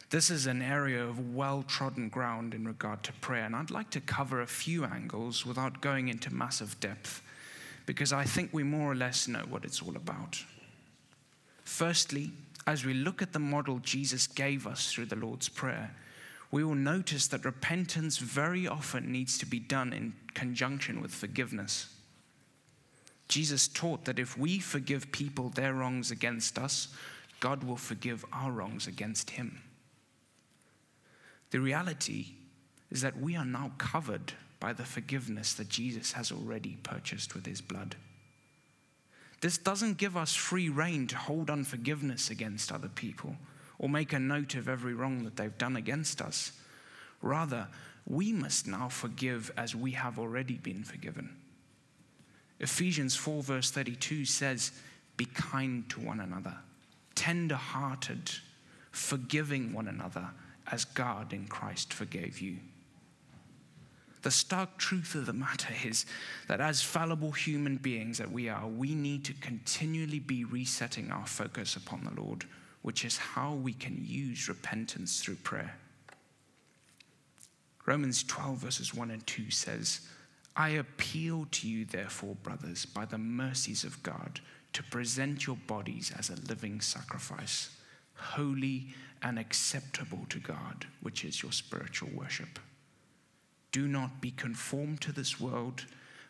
This 0.10 0.30
is 0.30 0.48
an 0.48 0.62
area 0.62 1.04
of 1.04 1.36
well 1.36 1.64
trodden 1.64 2.08
ground 2.08 2.54
in 2.54 2.66
regard 2.66 3.04
to 3.04 3.14
prayer, 3.14 3.44
and 3.44 3.56
I'd 3.56 3.72
like 3.72 3.90
to 3.92 4.00
cover 4.00 4.42
a 4.42 4.48
few 4.48 4.86
angles 4.86 5.46
without 5.46 5.82
going 5.82 6.08
into 6.08 6.34
massive 6.34 6.80
depth 6.80 7.22
because 7.86 8.14
I 8.14 8.24
think 8.24 8.54
we 8.54 8.64
more 8.64 8.92
or 8.92 8.96
less 8.96 9.28
know 9.28 9.44
what 9.50 9.66
it's 9.66 9.82
all 9.82 9.96
about. 9.96 10.44
Firstly, 11.64 12.32
as 12.66 12.86
we 12.86 12.94
look 12.94 13.22
at 13.22 13.34
the 13.34 13.40
model 13.40 13.80
Jesus 13.80 14.28
gave 14.28 14.66
us 14.66 14.92
through 14.92 15.08
the 15.08 15.16
Lord's 15.16 15.50
Prayer, 15.50 15.94
we 16.52 16.64
will 16.64 16.76
notice 16.76 17.28
that 17.28 17.46
repentance 17.46 18.18
very 18.18 18.68
often 18.68 19.12
needs 19.12 19.38
to 19.38 19.46
be 19.46 19.60
done 19.60 19.92
in 19.92 20.14
conjunction 20.34 21.02
with 21.02 21.12
forgiveness. 21.14 21.94
Jesus 23.28 23.68
taught 23.68 24.06
that 24.06 24.20
if 24.20 24.38
we 24.38 24.60
forgive 24.60 25.12
people 25.12 25.50
their 25.50 25.74
wrongs 25.74 26.12
against 26.12 26.58
us, 26.58 26.88
God 27.42 27.64
will 27.64 27.78
forgive 27.78 28.26
our 28.32 28.52
wrongs 28.52 28.88
against 28.88 29.32
him. 29.32 29.62
The 31.52 31.60
reality 31.60 32.28
is 32.92 33.02
that 33.02 33.20
we 33.20 33.36
are 33.36 33.46
now 33.46 33.72
covered 33.78 34.34
by 34.60 34.74
the 34.74 34.86
forgiveness 34.86 35.54
that 35.54 35.70
Jesus 35.70 36.14
has 36.14 36.32
already 36.32 36.78
purchased 36.84 37.36
with 37.36 37.46
his 37.46 37.62
blood. 37.62 37.96
This 39.42 39.58
doesn't 39.58 39.98
give 39.98 40.18
us 40.18 40.34
free 40.34 40.70
rein 40.70 41.08
to 41.08 41.18
hold 41.18 41.50
unforgiveness 41.50 42.30
against 42.30 42.72
other 42.72 42.88
people 42.88 43.36
or 43.78 43.88
make 43.88 44.14
a 44.14 44.20
note 44.20 44.56
of 44.56 44.68
every 44.68 44.96
wrong 44.96 45.24
that 45.24 45.36
they've 45.36 45.58
done 45.58 45.76
against 45.76 46.22
us. 46.22 46.52
Rather, 47.22 47.68
we 48.08 48.32
must 48.32 48.68
now 48.68 48.90
forgive 48.90 49.52
as 49.56 49.76
we 49.76 49.92
have 49.92 50.18
already 50.18 50.56
been 50.56 50.84
forgiven. 50.84 51.36
Ephesians 52.60 53.16
4, 53.16 53.44
verse 53.44 53.70
32 53.70 54.26
says, 54.26 54.72
Be 55.18 55.26
kind 55.26 55.88
to 55.90 56.00
one 56.00 56.20
another, 56.20 56.56
tender 57.14 57.56
hearted, 57.56 58.32
forgiving 58.92 59.74
one 59.74 59.88
another 59.88 60.30
as 60.72 60.86
God 60.86 61.34
in 61.34 61.48
Christ 61.48 61.94
forgave 61.94 62.40
you. 62.40 62.58
The 64.24 64.32
stark 64.32 64.78
truth 64.78 65.16
of 65.16 65.26
the 65.26 65.34
matter 65.34 65.74
is 65.86 66.06
that 66.48 66.60
as 66.60 66.82
fallible 66.82 67.32
human 67.32 67.78
beings 67.78 68.18
that 68.18 68.32
we 68.32 68.50
are, 68.50 68.68
we 68.68 68.94
need 68.96 69.24
to 69.26 69.34
continually 69.34 70.20
be 70.20 70.44
resetting 70.44 71.12
our 71.12 71.28
focus 71.28 71.76
upon 71.76 72.04
the 72.04 72.22
Lord, 72.22 72.46
which 72.82 73.06
is 73.06 73.18
how 73.18 73.54
we 73.54 73.74
can 73.74 74.04
use 74.04 74.50
repentance 74.50 75.22
through 75.22 75.36
prayer. 75.36 75.76
Romans 77.86 78.24
12, 78.24 78.58
verses 78.58 78.94
1 78.94 79.12
and 79.12 79.26
2 79.26 79.50
says, 79.50 80.02
I 80.58 80.70
appeal 80.70 81.48
to 81.52 81.70
you, 81.70 81.86
therefore, 81.86 82.36
brothers, 82.44 82.86
by 82.86 83.06
the 83.06 83.18
mercies 83.18 83.84
of 83.84 84.02
God, 84.04 84.42
to 84.74 84.84
present 84.84 85.48
your 85.48 85.56
bodies 85.68 86.12
as 86.18 86.30
a 86.30 86.48
living 86.50 86.82
sacrifice, 86.82 87.70
holy 88.16 88.88
and 89.28 89.38
acceptable 89.38 90.26
to 90.30 90.40
God, 90.40 90.88
which 91.02 91.26
is 91.26 91.44
your 91.44 91.52
spiritual 91.52 92.10
worship. 92.16 92.60
Do 93.74 93.86
not 93.86 94.22
be 94.22 94.32
conformed 94.32 95.02
to 95.02 95.12
this 95.12 95.38
world, 95.38 95.86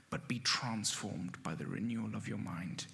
but 0.09 0.27
be 0.27 0.39
transformed 0.39 1.41
by 1.43 1.53
the 1.53 1.67
renewal 1.67 2.15
of 2.15 2.27
your 2.27 2.39
mind, 2.39 2.87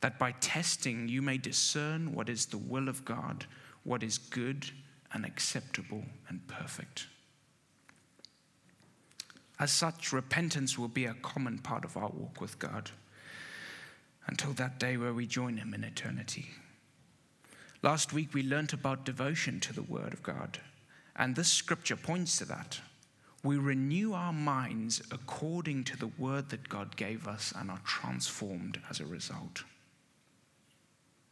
that 0.00 0.16
by 0.16 0.30
testing 0.40 1.08
you 1.08 1.22
may 1.22 1.38
discern 1.38 2.14
what 2.14 2.28
is 2.28 2.46
the 2.46 2.58
will 2.58 2.88
of 2.88 3.04
God, 3.04 3.46
what 3.82 4.04
is 4.04 4.16
good 4.16 4.70
and 5.12 5.26
acceptable 5.26 6.04
and 6.28 6.46
perfect. 6.46 7.08
As 9.58 9.72
such, 9.72 10.12
repentance 10.12 10.78
will 10.78 10.88
be 10.88 11.06
a 11.06 11.14
common 11.14 11.58
part 11.58 11.84
of 11.84 11.96
our 11.96 12.10
walk 12.10 12.40
with 12.40 12.60
God 12.60 12.92
until 14.28 14.52
that 14.52 14.78
day 14.78 14.96
where 14.96 15.12
we 15.12 15.26
join 15.26 15.56
Him 15.56 15.74
in 15.74 15.82
eternity. 15.82 16.46
Last 17.82 18.12
week, 18.12 18.32
we 18.32 18.44
learnt 18.44 18.72
about 18.72 19.04
devotion 19.04 19.58
to 19.60 19.72
the 19.72 19.82
Word 19.82 20.12
of 20.12 20.22
God, 20.22 20.60
and 21.16 21.34
this 21.34 21.48
scripture 21.50 21.96
points 21.96 22.38
to 22.38 22.44
that. 22.44 22.80
We 23.42 23.56
renew 23.56 24.12
our 24.12 24.32
minds 24.32 25.02
according 25.10 25.82
to 25.84 25.96
the 25.96 26.12
Word 26.16 26.50
that 26.50 26.68
God 26.68 26.96
gave 26.96 27.26
us 27.26 27.52
and 27.56 27.72
are 27.72 27.80
transformed 27.84 28.80
as 28.88 29.00
a 29.00 29.06
result. 29.06 29.64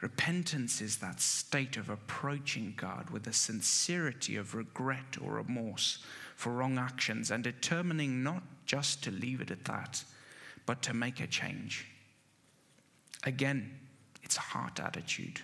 Repentance 0.01 0.81
is 0.81 0.97
that 0.97 1.21
state 1.21 1.77
of 1.77 1.89
approaching 1.89 2.75
God 2.77 3.11
with 3.11 3.29
a 3.29 3.33
sincerity 3.33 4.35
of 4.35 4.57
regret 4.57 5.19
or 5.23 5.35
remorse 5.35 5.99
for 6.35 6.53
wrong 6.53 6.79
actions 6.79 7.31
and 7.31 7.45
determining 7.45 8.25
not 8.25 8.43
just 8.67 9.05
to 9.05 9.13
leave 9.13 9.41
it 9.41 9.53
at 9.53 9.67
that, 9.67 10.03
but 10.67 10.83
to 10.83 10.95
make 10.95 11.21
a 11.21 11.29
change. 11.29 11.87
Again, 13.23 13.79
it's 14.25 14.39
a 14.39 14.41
heart 14.41 14.81
attitude. 14.81 15.43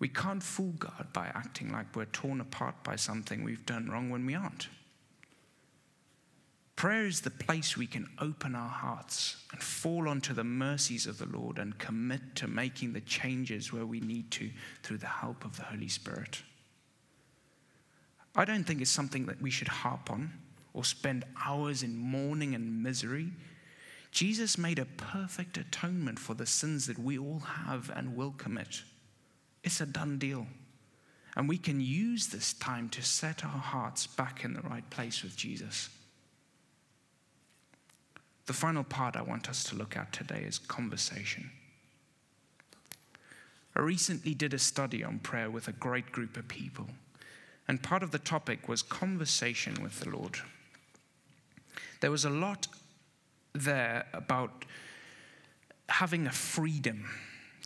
We 0.00 0.08
can't 0.08 0.42
fool 0.42 0.72
God 0.78 1.08
by 1.12 1.26
acting 1.26 1.70
like 1.70 1.94
we're 1.94 2.06
torn 2.06 2.40
apart 2.40 2.82
by 2.82 2.96
something 2.96 3.44
we've 3.44 3.66
done 3.66 3.88
wrong 3.88 4.10
when 4.10 4.26
we 4.26 4.34
aren't. 4.34 4.68
Prayer 6.74 7.04
is 7.04 7.20
the 7.20 7.30
place 7.30 7.76
we 7.76 7.86
can 7.86 8.08
open 8.18 8.54
our 8.54 8.70
hearts 8.70 9.36
and 9.52 9.62
fall 9.62 10.08
onto 10.08 10.32
the 10.32 10.42
mercies 10.42 11.06
of 11.06 11.18
the 11.18 11.26
Lord 11.26 11.58
and 11.58 11.78
commit 11.78 12.34
to 12.36 12.48
making 12.48 12.94
the 12.94 13.02
changes 13.02 13.70
where 13.70 13.84
we 13.84 14.00
need 14.00 14.30
to 14.30 14.50
through 14.82 14.96
the 14.96 15.06
help 15.06 15.44
of 15.44 15.58
the 15.58 15.64
Holy 15.64 15.88
Spirit. 15.88 16.42
I 18.34 18.46
don't 18.46 18.64
think 18.64 18.80
it's 18.80 18.90
something 18.90 19.26
that 19.26 19.42
we 19.42 19.50
should 19.50 19.68
harp 19.68 20.10
on 20.10 20.32
or 20.72 20.82
spend 20.82 21.26
hours 21.44 21.82
in 21.82 21.94
mourning 21.94 22.54
and 22.54 22.82
misery. 22.82 23.30
Jesus 24.10 24.56
made 24.56 24.78
a 24.78 24.86
perfect 24.86 25.58
atonement 25.58 26.18
for 26.18 26.32
the 26.32 26.46
sins 26.46 26.86
that 26.86 26.98
we 26.98 27.18
all 27.18 27.40
have 27.40 27.92
and 27.94 28.16
will 28.16 28.32
commit. 28.32 28.82
It's 29.62 29.80
a 29.80 29.86
done 29.86 30.18
deal. 30.18 30.46
And 31.36 31.48
we 31.48 31.58
can 31.58 31.80
use 31.80 32.26
this 32.26 32.52
time 32.52 32.88
to 32.90 33.02
set 33.02 33.44
our 33.44 33.50
hearts 33.50 34.06
back 34.06 34.44
in 34.44 34.54
the 34.54 34.62
right 34.62 34.88
place 34.90 35.22
with 35.22 35.36
Jesus. 35.36 35.88
The 38.46 38.52
final 38.52 38.82
part 38.82 39.16
I 39.16 39.22
want 39.22 39.48
us 39.48 39.62
to 39.64 39.76
look 39.76 39.96
at 39.96 40.12
today 40.12 40.42
is 40.46 40.58
conversation. 40.58 41.50
I 43.76 43.80
recently 43.80 44.34
did 44.34 44.52
a 44.52 44.58
study 44.58 45.04
on 45.04 45.20
prayer 45.20 45.50
with 45.50 45.68
a 45.68 45.72
great 45.72 46.10
group 46.10 46.36
of 46.36 46.48
people, 46.48 46.88
and 47.68 47.80
part 47.80 48.02
of 48.02 48.10
the 48.10 48.18
topic 48.18 48.68
was 48.68 48.82
conversation 48.82 49.80
with 49.82 50.00
the 50.00 50.10
Lord. 50.10 50.38
There 52.00 52.10
was 52.10 52.24
a 52.24 52.30
lot 52.30 52.66
there 53.52 54.06
about 54.12 54.64
having 55.88 56.26
a 56.26 56.32
freedom 56.32 57.08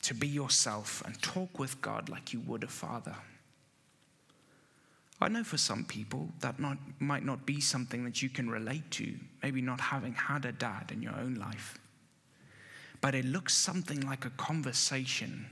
to 0.05 0.15
be 0.15 0.29
yourself 0.29 1.03
and 1.05 1.21
talk 1.21 1.59
with 1.59 1.81
God 1.81 2.09
like 2.09 2.33
you 2.33 2.41
would 2.41 2.65
a 2.65 2.69
father. 2.69 3.17
I 5.21 5.29
know 5.29 5.45
for 5.45 5.57
some 5.59 5.85
people 5.85 6.29
that 6.41 6.59
not, 6.61 6.77
might 6.99 7.25
not 7.25 7.47
be 7.47 7.61
something 7.61 8.05
that 8.05 8.23
you 8.23 8.29
can 8.29 8.51
relate 8.51 8.91
to, 8.93 9.15
maybe 9.43 9.63
not 9.63 9.81
having 9.81 10.15
had 10.15 10.45
a 10.45 10.53
dad 10.53 10.91
in 10.93 11.03
your 11.03 11.17
own 11.17 11.35
life. 11.35 11.79
but 13.05 13.15
it 13.15 13.27
looks 13.27 13.53
something 13.53 14.01
like 14.01 14.25
a 14.25 14.31
conversation 14.31 15.45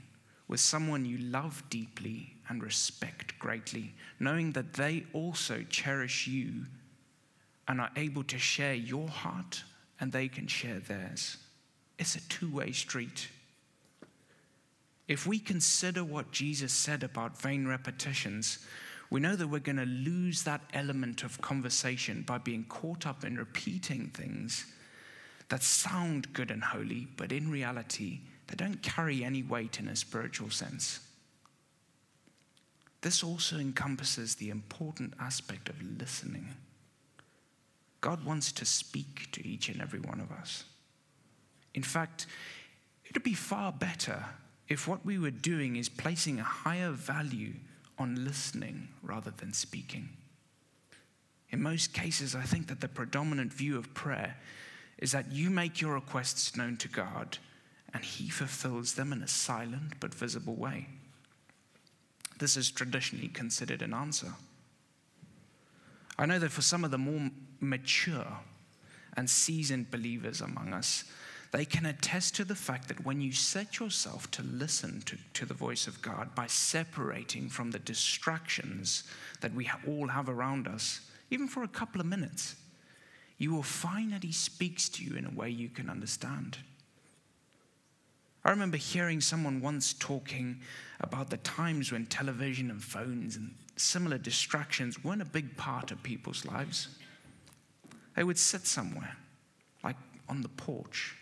with 0.47 0.59
someone 0.59 1.05
you 1.05 1.19
love 1.19 1.61
deeply 1.69 2.33
and 2.49 2.63
respect 2.63 3.37
greatly, 3.37 3.93
knowing 4.19 4.51
that 4.53 4.73
they 4.73 5.05
also 5.13 5.63
cherish 5.69 6.25
you 6.25 6.65
and 7.67 7.79
are 7.79 7.91
able 7.95 8.23
to 8.23 8.39
share 8.39 8.73
your 8.73 9.07
heart 9.07 9.63
and 9.99 10.11
they 10.11 10.27
can 10.27 10.47
share 10.47 10.79
theirs. 10.79 11.37
It's 11.99 12.15
a 12.15 12.27
two 12.27 12.51
way 12.51 12.71
street. 12.71 13.27
If 15.07 15.27
we 15.27 15.39
consider 15.39 16.03
what 16.03 16.31
Jesus 16.31 16.71
said 16.71 17.03
about 17.03 17.39
vain 17.41 17.67
repetitions, 17.67 18.59
we 19.09 19.19
know 19.19 19.35
that 19.35 19.47
we're 19.47 19.59
going 19.59 19.77
to 19.77 19.85
lose 19.85 20.43
that 20.43 20.61
element 20.73 21.23
of 21.23 21.41
conversation 21.41 22.23
by 22.25 22.37
being 22.37 22.63
caught 22.63 23.05
up 23.05 23.23
in 23.23 23.37
repeating 23.37 24.09
things 24.09 24.65
that 25.49 25.61
sound 25.61 26.33
good 26.33 26.49
and 26.49 26.63
holy, 26.63 27.07
but 27.17 27.31
in 27.31 27.51
reality, 27.51 28.21
they 28.47 28.55
don't 28.55 28.81
carry 28.81 29.23
any 29.23 29.43
weight 29.43 29.79
in 29.79 29.87
a 29.87 29.95
spiritual 29.95 30.49
sense. 30.49 30.99
This 33.01 33.23
also 33.23 33.57
encompasses 33.57 34.35
the 34.35 34.49
important 34.49 35.13
aspect 35.19 35.67
of 35.67 35.75
listening. 35.99 36.55
God 37.99 38.23
wants 38.23 38.51
to 38.53 38.65
speak 38.65 39.29
to 39.33 39.45
each 39.45 39.69
and 39.69 39.81
every 39.81 39.99
one 39.99 40.21
of 40.21 40.31
us. 40.31 40.63
In 41.73 41.83
fact, 41.83 42.25
it 43.05 43.13
would 43.13 43.23
be 43.23 43.33
far 43.33 43.71
better 43.71 44.25
if 44.73 44.87
what 44.87 45.05
we 45.05 45.19
were 45.19 45.29
doing 45.29 45.75
is 45.75 45.87
placing 45.87 46.39
a 46.39 46.43
higher 46.43 46.89
value 46.89 47.53
on 47.99 48.25
listening 48.25 48.87
rather 49.03 49.29
than 49.29 49.53
speaking. 49.53 50.09
In 51.51 51.61
most 51.61 51.93
cases, 51.93 52.33
I 52.33 52.41
think 52.41 52.67
that 52.69 52.81
the 52.81 52.87
predominant 52.87 53.53
view 53.53 53.77
of 53.77 53.93
prayer 53.93 54.35
is 54.97 55.11
that 55.11 55.31
you 55.31 55.51
make 55.51 55.79
your 55.79 55.93
requests 55.93 56.57
known 56.57 56.77
to 56.77 56.87
God 56.87 57.37
and 57.93 58.03
He 58.03 58.29
fulfills 58.29 58.95
them 58.95 59.13
in 59.13 59.21
a 59.21 59.27
silent 59.27 59.99
but 59.99 60.11
visible 60.11 60.55
way. 60.55 60.87
This 62.39 62.57
is 62.57 62.71
traditionally 62.71 63.27
considered 63.27 63.83
an 63.83 63.93
answer. 63.93 64.33
I 66.17 66.25
know 66.25 66.39
that 66.39 66.51
for 66.51 66.63
some 66.63 66.83
of 66.83 66.89
the 66.89 66.97
more 66.97 67.29
mature 67.59 68.39
and 69.15 69.29
seasoned 69.29 69.91
believers 69.91 70.41
among 70.41 70.73
us, 70.73 71.03
they 71.53 71.65
can 71.65 71.85
attest 71.85 72.35
to 72.35 72.43
the 72.43 72.55
fact 72.55 72.87
that 72.87 73.05
when 73.05 73.21
you 73.21 73.31
set 73.31 73.79
yourself 73.79 74.29
to 74.31 74.41
listen 74.41 75.03
to, 75.05 75.15
to 75.33 75.45
the 75.45 75.53
voice 75.53 75.85
of 75.85 76.01
God 76.01 76.33
by 76.33 76.47
separating 76.47 77.47
from 77.47 77.69
the 77.69 77.77
distractions 77.77 79.03
that 79.41 79.53
we 79.53 79.69
all 79.87 80.07
have 80.07 80.29
around 80.29 80.67
us, 80.67 81.01
even 81.29 81.47
for 81.47 81.61
a 81.61 81.67
couple 81.67 82.01
of 82.01 82.07
minutes, 82.07 82.55
you 83.37 83.53
will 83.53 83.61
find 83.61 84.11
that 84.13 84.23
He 84.23 84.31
speaks 84.31 84.89
to 84.89 85.03
you 85.03 85.15
in 85.15 85.27
a 85.27 85.29
way 85.29 85.47
you 85.47 85.69
can 85.69 85.91
understand. 85.91 86.57
I 88.43 88.49
remember 88.49 88.77
hearing 88.77 89.21
someone 89.21 89.61
once 89.61 89.93
talking 89.93 90.59
about 91.01 91.29
the 91.29 91.37
times 91.37 91.91
when 91.91 92.07
television 92.07 92.71
and 92.71 92.83
phones 92.83 93.35
and 93.35 93.53
similar 93.75 94.17
distractions 94.17 95.03
weren't 95.03 95.21
a 95.21 95.25
big 95.25 95.55
part 95.55 95.91
of 95.91 96.01
people's 96.01 96.45
lives. 96.45 96.87
They 98.15 98.23
would 98.23 98.39
sit 98.39 98.65
somewhere, 98.65 99.17
like 99.83 99.97
on 100.27 100.41
the 100.41 100.49
porch, 100.49 101.15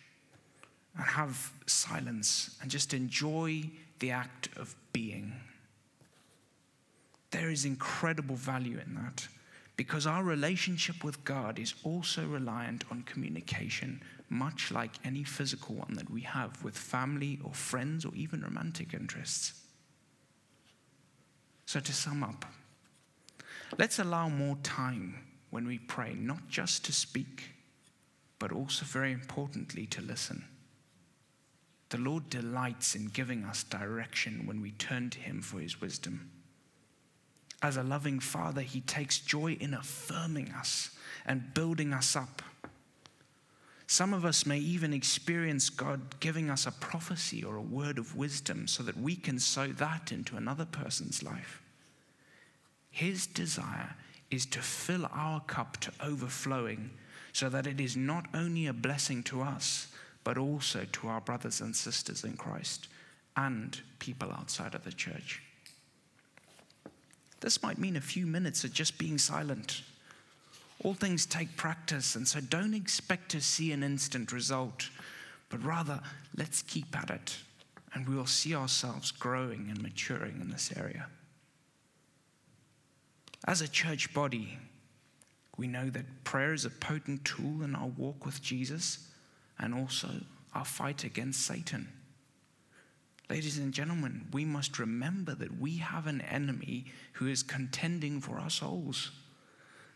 and 0.95 1.05
have 1.05 1.51
silence 1.65 2.57
and 2.61 2.69
just 2.69 2.93
enjoy 2.93 3.63
the 3.99 4.11
act 4.11 4.49
of 4.57 4.75
being. 4.93 5.33
There 7.31 7.49
is 7.49 7.65
incredible 7.65 8.35
value 8.35 8.77
in 8.85 8.95
that 8.95 9.27
because 9.77 10.05
our 10.05 10.23
relationship 10.23 11.03
with 11.03 11.23
God 11.23 11.57
is 11.57 11.73
also 11.83 12.25
reliant 12.25 12.83
on 12.91 13.03
communication, 13.03 14.01
much 14.29 14.71
like 14.71 14.91
any 15.03 15.23
physical 15.23 15.75
one 15.75 15.93
that 15.95 16.09
we 16.09 16.21
have 16.21 16.61
with 16.63 16.77
family 16.77 17.39
or 17.43 17.53
friends 17.53 18.05
or 18.05 18.13
even 18.13 18.41
romantic 18.41 18.93
interests. 18.93 19.53
So, 21.65 21.79
to 21.79 21.93
sum 21.93 22.21
up, 22.23 22.45
let's 23.77 23.97
allow 23.97 24.27
more 24.27 24.57
time 24.61 25.15
when 25.51 25.65
we 25.65 25.79
pray, 25.79 26.13
not 26.13 26.49
just 26.49 26.83
to 26.85 26.91
speak, 26.91 27.51
but 28.39 28.51
also 28.51 28.85
very 28.85 29.13
importantly 29.13 29.85
to 29.87 30.01
listen. 30.01 30.43
The 31.91 31.97
Lord 31.97 32.29
delights 32.29 32.95
in 32.95 33.07
giving 33.07 33.43
us 33.43 33.63
direction 33.63 34.47
when 34.47 34.61
we 34.61 34.71
turn 34.71 35.09
to 35.09 35.19
Him 35.19 35.41
for 35.41 35.59
His 35.59 35.81
wisdom. 35.81 36.31
As 37.61 37.75
a 37.75 37.83
loving 37.83 38.21
Father, 38.21 38.61
He 38.61 38.79
takes 38.79 39.19
joy 39.19 39.57
in 39.59 39.73
affirming 39.73 40.51
us 40.53 40.91
and 41.25 41.53
building 41.53 41.93
us 41.93 42.15
up. 42.15 42.41
Some 43.87 44.13
of 44.13 44.23
us 44.23 44.45
may 44.45 44.57
even 44.57 44.93
experience 44.93 45.69
God 45.69 46.17
giving 46.21 46.49
us 46.49 46.65
a 46.65 46.71
prophecy 46.71 47.43
or 47.43 47.57
a 47.57 47.61
word 47.61 47.97
of 47.97 48.15
wisdom 48.15 48.69
so 48.69 48.83
that 48.83 48.97
we 48.97 49.17
can 49.17 49.37
sow 49.37 49.67
that 49.67 50.13
into 50.13 50.37
another 50.37 50.63
person's 50.63 51.21
life. 51.21 51.61
His 52.89 53.27
desire 53.27 53.95
is 54.31 54.45
to 54.45 54.59
fill 54.59 55.09
our 55.13 55.41
cup 55.41 55.75
to 55.81 55.91
overflowing 56.01 56.91
so 57.33 57.49
that 57.49 57.67
it 57.67 57.81
is 57.81 57.97
not 57.97 58.27
only 58.33 58.65
a 58.65 58.73
blessing 58.73 59.23
to 59.23 59.41
us, 59.41 59.87
but 60.23 60.37
also 60.37 60.85
to 60.91 61.07
our 61.07 61.21
brothers 61.21 61.61
and 61.61 61.75
sisters 61.75 62.23
in 62.23 62.33
Christ 62.33 62.87
and 63.35 63.79
people 63.99 64.31
outside 64.31 64.75
of 64.75 64.83
the 64.83 64.91
church. 64.91 65.41
This 67.39 67.63
might 67.63 67.79
mean 67.79 67.95
a 67.95 68.01
few 68.01 68.27
minutes 68.27 68.63
of 68.63 68.73
just 68.73 68.97
being 68.97 69.17
silent. 69.17 69.81
All 70.83 70.93
things 70.93 71.25
take 71.25 71.57
practice, 71.57 72.15
and 72.15 72.27
so 72.27 72.39
don't 72.39 72.73
expect 72.73 73.29
to 73.31 73.41
see 73.41 73.71
an 73.71 73.83
instant 73.83 74.31
result, 74.31 74.89
but 75.49 75.63
rather 75.63 76.01
let's 76.37 76.61
keep 76.61 76.95
at 76.97 77.09
it, 77.09 77.37
and 77.93 78.07
we 78.07 78.15
will 78.15 78.27
see 78.27 78.55
ourselves 78.55 79.11
growing 79.11 79.67
and 79.69 79.81
maturing 79.81 80.39
in 80.39 80.49
this 80.49 80.71
area. 80.75 81.07
As 83.47 83.61
a 83.61 83.67
church 83.67 84.13
body, 84.13 84.59
we 85.57 85.67
know 85.67 85.89
that 85.89 86.23
prayer 86.23 86.53
is 86.53 86.65
a 86.65 86.69
potent 86.69 87.25
tool 87.25 87.63
in 87.63 87.75
our 87.75 87.87
walk 87.87 88.25
with 88.25 88.41
Jesus 88.41 89.07
and 89.61 89.73
also 89.73 90.09
our 90.53 90.65
fight 90.65 91.03
against 91.03 91.45
Satan. 91.45 91.87
Ladies 93.29 93.57
and 93.57 93.73
gentlemen, 93.73 94.27
we 94.33 94.43
must 94.43 94.77
remember 94.77 95.33
that 95.35 95.57
we 95.57 95.77
have 95.77 96.07
an 96.07 96.19
enemy 96.21 96.85
who 97.13 97.27
is 97.27 97.43
contending 97.43 98.19
for 98.19 98.37
our 98.39 98.49
souls. 98.49 99.11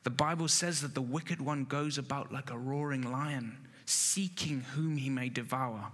The 0.04 0.10
Bible 0.10 0.48
says 0.48 0.82
that 0.82 0.94
the 0.94 1.02
wicked 1.02 1.42
one 1.42 1.66
goes 1.66 1.98
about 1.98 2.32
like 2.32 2.50
a 2.50 2.58
roaring 2.58 3.02
lion, 3.02 3.58
seeking 3.86 4.62
whom 4.62 4.96
he 4.96 5.10
may 5.10 5.28
devour. 5.28 5.92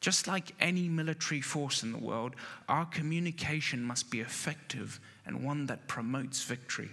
Just 0.00 0.28
like 0.28 0.54
any 0.60 0.88
military 0.88 1.40
force 1.40 1.82
in 1.82 1.92
the 1.92 1.98
world, 1.98 2.36
our 2.68 2.86
communication 2.86 3.82
must 3.82 4.10
be 4.10 4.20
effective 4.20 5.00
and 5.26 5.44
one 5.44 5.66
that 5.66 5.88
promotes 5.88 6.44
victory. 6.44 6.90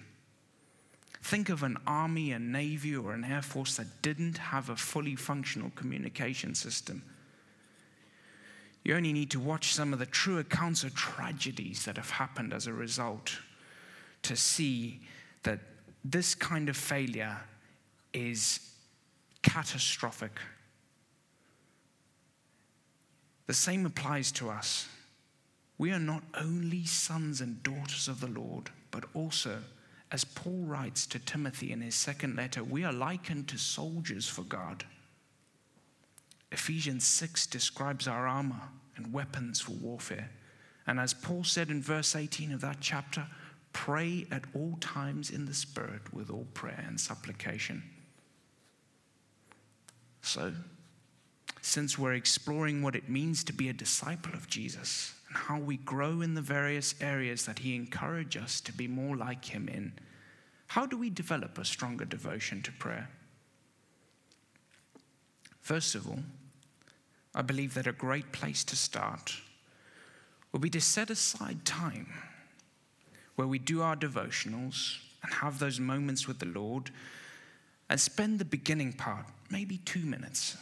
Think 1.28 1.50
of 1.50 1.62
an 1.62 1.76
army, 1.86 2.32
a 2.32 2.40
navy, 2.40 2.96
or 2.96 3.12
an 3.12 3.26
air 3.26 3.42
force 3.42 3.76
that 3.76 4.02
didn't 4.02 4.38
have 4.38 4.70
a 4.70 4.78
fully 4.78 5.18
functional 5.18 5.72
communication 5.72 6.56
system. 6.56 7.04
You 8.86 8.96
only 8.96 9.12
need 9.12 9.30
to 9.32 9.40
watch 9.42 9.74
some 9.74 9.92
of 9.92 10.00
the 10.00 10.06
true 10.06 10.38
accounts 10.38 10.86
of 10.86 10.96
tragedies 10.96 11.84
that 11.84 11.98
have 11.98 12.12
happened 12.12 12.54
as 12.54 12.66
a 12.66 12.72
result 12.72 13.40
to 14.22 14.38
see 14.38 15.02
that 15.44 15.60
this 16.06 16.34
kind 16.34 16.70
of 16.70 16.78
failure 16.78 17.36
is 18.14 18.62
catastrophic. 19.42 20.40
The 23.48 23.54
same 23.54 23.86
applies 23.86 24.32
to 24.32 24.50
us. 24.50 24.88
We 25.78 25.92
are 25.92 26.00
not 26.00 26.24
only 26.36 26.86
sons 26.86 27.42
and 27.42 27.62
daughters 27.64 28.08
of 28.08 28.22
the 28.22 28.28
Lord, 28.28 28.70
but 28.92 29.04
also 29.14 29.58
as 30.12 30.24
Paul 30.24 30.64
writes 30.66 31.06
to 31.08 31.20
Timothy 31.20 31.72
in 31.72 31.82
his 31.82 31.96
second 31.96 32.36
letter, 32.36 32.64
we 32.64 32.84
are 32.84 32.94
likened 32.94 33.48
to 33.50 33.58
soldiers 33.58 34.28
for 34.28 34.44
God. 34.44 34.86
Ephesians 36.52 37.06
6 37.06 37.48
describes 37.48 38.08
our 38.08 38.26
armor 38.26 38.70
and 38.96 39.12
weapons 39.12 39.60
for 39.60 39.74
warfare. 39.74 40.30
And 40.86 41.00
as 41.00 41.14
Paul 41.14 41.44
said 41.44 41.70
in 41.70 41.82
verse 41.82 42.16
18 42.16 42.54
of 42.54 42.62
that 42.62 42.78
chapter, 42.80 43.28
pray 43.74 44.26
at 44.32 44.46
all 44.56 44.78
times 44.80 45.30
in 45.30 45.46
the 45.46 45.54
Spirit 45.54 46.14
with 46.14 46.30
all 46.30 46.48
prayer 46.54 46.86
and 46.88 47.00
supplication. 47.00 47.84
So, 50.22 50.54
since 51.62 51.98
we're 51.98 52.14
exploring 52.14 52.82
what 52.82 52.96
it 52.96 53.10
means 53.10 53.44
to 53.44 53.54
be 53.54 53.68
a 53.68 53.74
disciple 53.74 54.34
of 54.34 54.48
Jesus, 54.48 55.14
how 55.48 55.58
we 55.58 55.78
grow 55.78 56.20
in 56.20 56.34
the 56.34 56.42
various 56.42 56.94
areas 57.00 57.46
that 57.46 57.60
He 57.60 57.74
encourages 57.74 58.44
us 58.44 58.60
to 58.60 58.74
be 58.74 58.86
more 58.86 59.16
like 59.16 59.46
Him 59.46 59.70
in. 59.70 59.94
How 60.68 60.86
do 60.86 60.98
we 60.98 61.10
develop 61.10 61.58
a 61.58 61.64
stronger 61.64 62.04
devotion 62.04 62.62
to 62.64 62.72
prayer? 62.74 63.08
First 65.62 65.96
of 65.96 66.06
all, 66.06 66.20
I 67.34 67.44
believe 67.44 67.76
that 67.76 67.88
a 67.88 67.94
great 67.94 68.34
place 68.34 68.66
to 68.66 68.76
start 68.76 69.38
will 70.52 70.60
be 70.60 70.70
to 70.70 70.82
set 70.82 71.10
aside 71.10 71.64
time 71.64 72.12
where 73.38 73.48
we 73.48 73.58
do 73.58 73.82
our 73.82 73.96
devotionals 73.96 74.98
and 75.24 75.34
have 75.36 75.60
those 75.60 75.80
moments 75.80 76.28
with 76.28 76.40
the 76.40 76.46
Lord 76.46 76.92
and 77.90 78.02
spend 78.02 78.40
the 78.40 78.46
beginning 78.46 78.92
part, 78.92 79.28
maybe 79.50 79.78
two 79.78 80.06
minutes, 80.06 80.58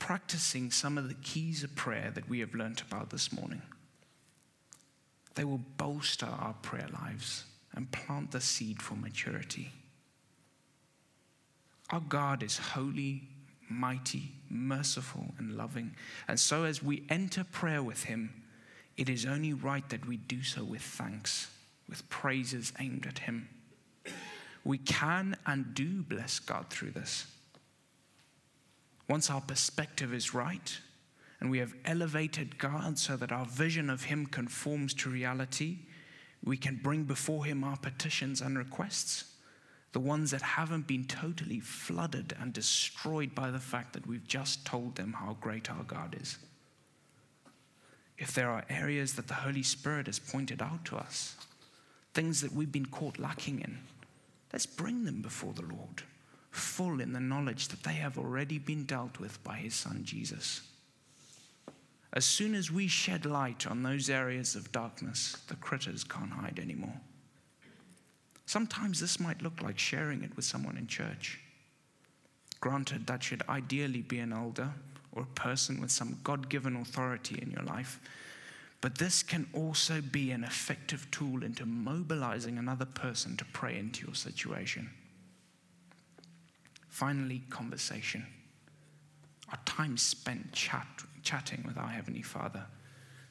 practicing 0.00 0.72
some 0.72 0.98
of 0.98 1.06
the 1.06 1.14
keys 1.14 1.62
of 1.62 1.76
prayer 1.76 2.10
that 2.12 2.28
we 2.28 2.40
have 2.40 2.52
learnt 2.52 2.82
about 2.82 3.10
this 3.10 3.32
morning. 3.32 3.62
They 5.34 5.44
will 5.44 5.60
bolster 5.76 6.26
our 6.26 6.54
prayer 6.62 6.88
lives 6.92 7.44
and 7.74 7.90
plant 7.90 8.30
the 8.30 8.40
seed 8.40 8.80
for 8.80 8.94
maturity. 8.94 9.72
Our 11.90 12.00
God 12.00 12.42
is 12.42 12.58
holy, 12.58 13.28
mighty, 13.68 14.32
merciful, 14.48 15.34
and 15.38 15.56
loving. 15.56 15.94
And 16.28 16.38
so, 16.38 16.64
as 16.64 16.82
we 16.82 17.04
enter 17.08 17.44
prayer 17.44 17.82
with 17.82 18.04
Him, 18.04 18.42
it 18.96 19.08
is 19.08 19.26
only 19.26 19.52
right 19.52 19.88
that 19.88 20.06
we 20.06 20.16
do 20.16 20.42
so 20.42 20.64
with 20.64 20.82
thanks, 20.82 21.50
with 21.88 22.08
praises 22.08 22.72
aimed 22.78 23.06
at 23.06 23.20
Him. 23.20 23.48
We 24.64 24.78
can 24.78 25.36
and 25.46 25.74
do 25.74 26.02
bless 26.02 26.38
God 26.38 26.70
through 26.70 26.92
this. 26.92 27.26
Once 29.08 29.28
our 29.28 29.42
perspective 29.42 30.14
is 30.14 30.32
right, 30.32 30.78
and 31.44 31.50
we 31.50 31.58
have 31.58 31.74
elevated 31.84 32.56
God 32.56 32.98
so 32.98 33.18
that 33.18 33.30
our 33.30 33.44
vision 33.44 33.90
of 33.90 34.04
Him 34.04 34.24
conforms 34.24 34.94
to 34.94 35.10
reality, 35.10 35.76
we 36.42 36.56
can 36.56 36.80
bring 36.82 37.04
before 37.04 37.44
Him 37.44 37.62
our 37.62 37.76
petitions 37.76 38.40
and 38.40 38.56
requests, 38.56 39.24
the 39.92 40.00
ones 40.00 40.30
that 40.30 40.40
haven't 40.40 40.86
been 40.86 41.04
totally 41.04 41.60
flooded 41.60 42.34
and 42.40 42.54
destroyed 42.54 43.34
by 43.34 43.50
the 43.50 43.58
fact 43.58 43.92
that 43.92 44.06
we've 44.06 44.26
just 44.26 44.64
told 44.64 44.96
them 44.96 45.12
how 45.12 45.36
great 45.38 45.70
our 45.70 45.82
God 45.82 46.16
is. 46.18 46.38
If 48.16 48.32
there 48.32 48.48
are 48.48 48.64
areas 48.70 49.12
that 49.16 49.28
the 49.28 49.34
Holy 49.34 49.62
Spirit 49.62 50.06
has 50.06 50.18
pointed 50.18 50.62
out 50.62 50.86
to 50.86 50.96
us, 50.96 51.36
things 52.14 52.40
that 52.40 52.54
we've 52.54 52.72
been 52.72 52.86
caught 52.86 53.18
lacking 53.18 53.60
in, 53.60 53.80
let's 54.50 54.64
bring 54.64 55.04
them 55.04 55.20
before 55.20 55.52
the 55.52 55.60
Lord, 55.60 56.04
full 56.50 57.02
in 57.02 57.12
the 57.12 57.20
knowledge 57.20 57.68
that 57.68 57.82
they 57.82 57.96
have 57.96 58.16
already 58.16 58.58
been 58.58 58.84
dealt 58.84 59.20
with 59.20 59.44
by 59.44 59.56
His 59.56 59.74
Son 59.74 60.00
Jesus. 60.04 60.62
As 62.14 62.24
soon 62.24 62.54
as 62.54 62.70
we 62.70 62.86
shed 62.86 63.26
light 63.26 63.66
on 63.66 63.82
those 63.82 64.08
areas 64.08 64.54
of 64.54 64.70
darkness, 64.70 65.36
the 65.48 65.56
critters 65.56 66.04
can't 66.04 66.30
hide 66.30 66.60
anymore. 66.60 67.00
Sometimes 68.46 69.00
this 69.00 69.18
might 69.18 69.42
look 69.42 69.60
like 69.60 69.78
sharing 69.78 70.22
it 70.22 70.36
with 70.36 70.44
someone 70.44 70.76
in 70.76 70.86
church. 70.86 71.40
Granted, 72.60 73.08
that 73.08 73.22
should 73.22 73.42
ideally 73.48 74.02
be 74.02 74.20
an 74.20 74.32
elder 74.32 74.70
or 75.10 75.22
a 75.22 75.40
person 75.40 75.80
with 75.80 75.90
some 75.90 76.18
God 76.22 76.48
given 76.48 76.76
authority 76.76 77.38
in 77.42 77.50
your 77.50 77.64
life. 77.64 78.00
But 78.80 78.98
this 78.98 79.22
can 79.22 79.48
also 79.52 80.00
be 80.00 80.30
an 80.30 80.44
effective 80.44 81.10
tool 81.10 81.42
into 81.42 81.66
mobilizing 81.66 82.58
another 82.58 82.84
person 82.84 83.36
to 83.38 83.44
pray 83.46 83.76
into 83.76 84.06
your 84.06 84.14
situation. 84.14 84.90
Finally, 86.90 87.42
conversation. 87.50 88.24
Our 89.50 89.58
time 89.64 89.96
spent 89.96 90.52
chat, 90.52 90.86
chatting 91.24 91.64
with 91.66 91.76
our 91.76 91.88
Heavenly 91.88 92.22
Father, 92.22 92.66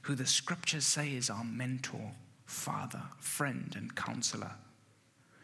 who 0.01 0.15
the 0.15 0.25
scriptures 0.25 0.85
say 0.85 1.15
is 1.15 1.29
our 1.29 1.43
mentor, 1.43 2.11
father, 2.45 3.03
friend, 3.19 3.73
and 3.77 3.95
counselor. 3.95 4.51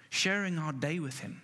Sharing 0.09 0.57
our 0.57 0.73
day 0.73 0.99
with 0.99 1.19
Him, 1.19 1.41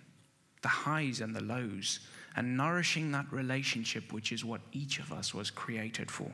the 0.62 0.68
highs 0.68 1.20
and 1.20 1.34
the 1.34 1.42
lows, 1.42 2.00
and 2.34 2.56
nourishing 2.56 3.12
that 3.12 3.32
relationship, 3.32 4.12
which 4.12 4.32
is 4.32 4.44
what 4.44 4.60
each 4.72 4.98
of 4.98 5.12
us 5.12 5.32
was 5.32 5.50
created 5.50 6.10
for. 6.10 6.30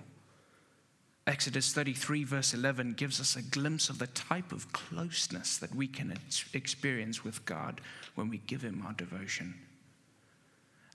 Exodus 1.27 1.73
33, 1.73 2.25
verse 2.25 2.53
11, 2.53 2.95
gives 2.95 3.21
us 3.21 3.37
a 3.37 3.43
glimpse 3.43 3.89
of 3.89 4.01
the 4.01 4.09
type 4.09 4.51
of 4.51 4.73
closeness 4.73 5.57
that 5.59 5.73
we 5.73 5.87
can 5.87 6.19
experience 6.53 7.23
with 7.23 7.45
God 7.45 7.81
when 8.17 8.29
we 8.29 8.39
give 8.39 8.63
Him 8.63 8.83
our 8.85 8.93
devotion. 8.95 9.55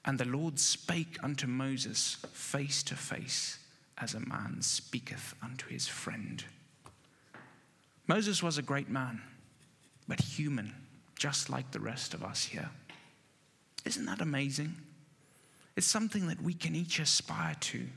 And 0.04 0.18
the 0.18 0.26
Lord 0.26 0.60
spake 0.60 1.18
unto 1.24 1.48
Moses 1.48 2.18
face 2.34 2.84
to 2.84 2.96
face, 2.96 3.60
as 4.00 4.14
a 4.14 4.20
man 4.20 4.58
speaketh 4.62 5.36
unto 5.42 5.68
his 5.68 5.88
friend. 5.88 6.44
Moses 8.08 8.42
was 8.42 8.58
a 8.58 8.62
great 8.62 8.90
man, 8.90 9.22
but 10.08 10.22
human, 10.22 10.74
just 11.18 11.50
like 11.50 11.72
the 11.72 11.80
rest 11.80 12.14
of 12.14 12.24
us 12.24 12.46
here. 12.46 12.70
Isn't 13.86 14.06
that 14.06 14.22
amazing? 14.22 14.76
It's 15.76 15.88
something 15.88 16.28
that 16.28 16.42
we 16.42 16.54
can 16.54 16.76
each 16.76 17.00
aspire 17.00 17.56
to, 17.62 17.88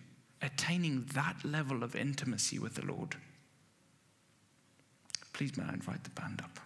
attaining 0.43 1.07
that 1.15 1.37
level 1.45 1.83
of 1.83 1.95
intimacy 1.95 2.59
with 2.59 2.75
the 2.75 2.85
Lord. 2.85 3.17
Please, 5.33 5.57
may 5.57 5.65
I 5.65 5.73
invite 5.73 6.05
the 6.05 6.11
band 6.11 6.43
up? 6.43 6.59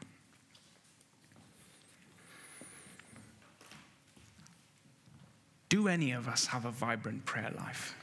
Do 5.69 5.89
any 5.89 6.13
of 6.13 6.29
us 6.29 6.47
have 6.47 6.65
a 6.65 6.71
vibrant 6.71 7.27
prayer 7.27 7.53
life? 7.57 7.97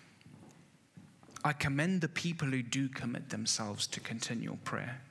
I 1.43 1.53
commend 1.53 2.01
the 2.01 2.07
people 2.07 2.49
who 2.49 2.61
do 2.61 2.87
commit 2.87 3.29
themselves 3.29 3.87
to 3.87 3.99
continual 3.99 4.57
prayer. 4.63 5.01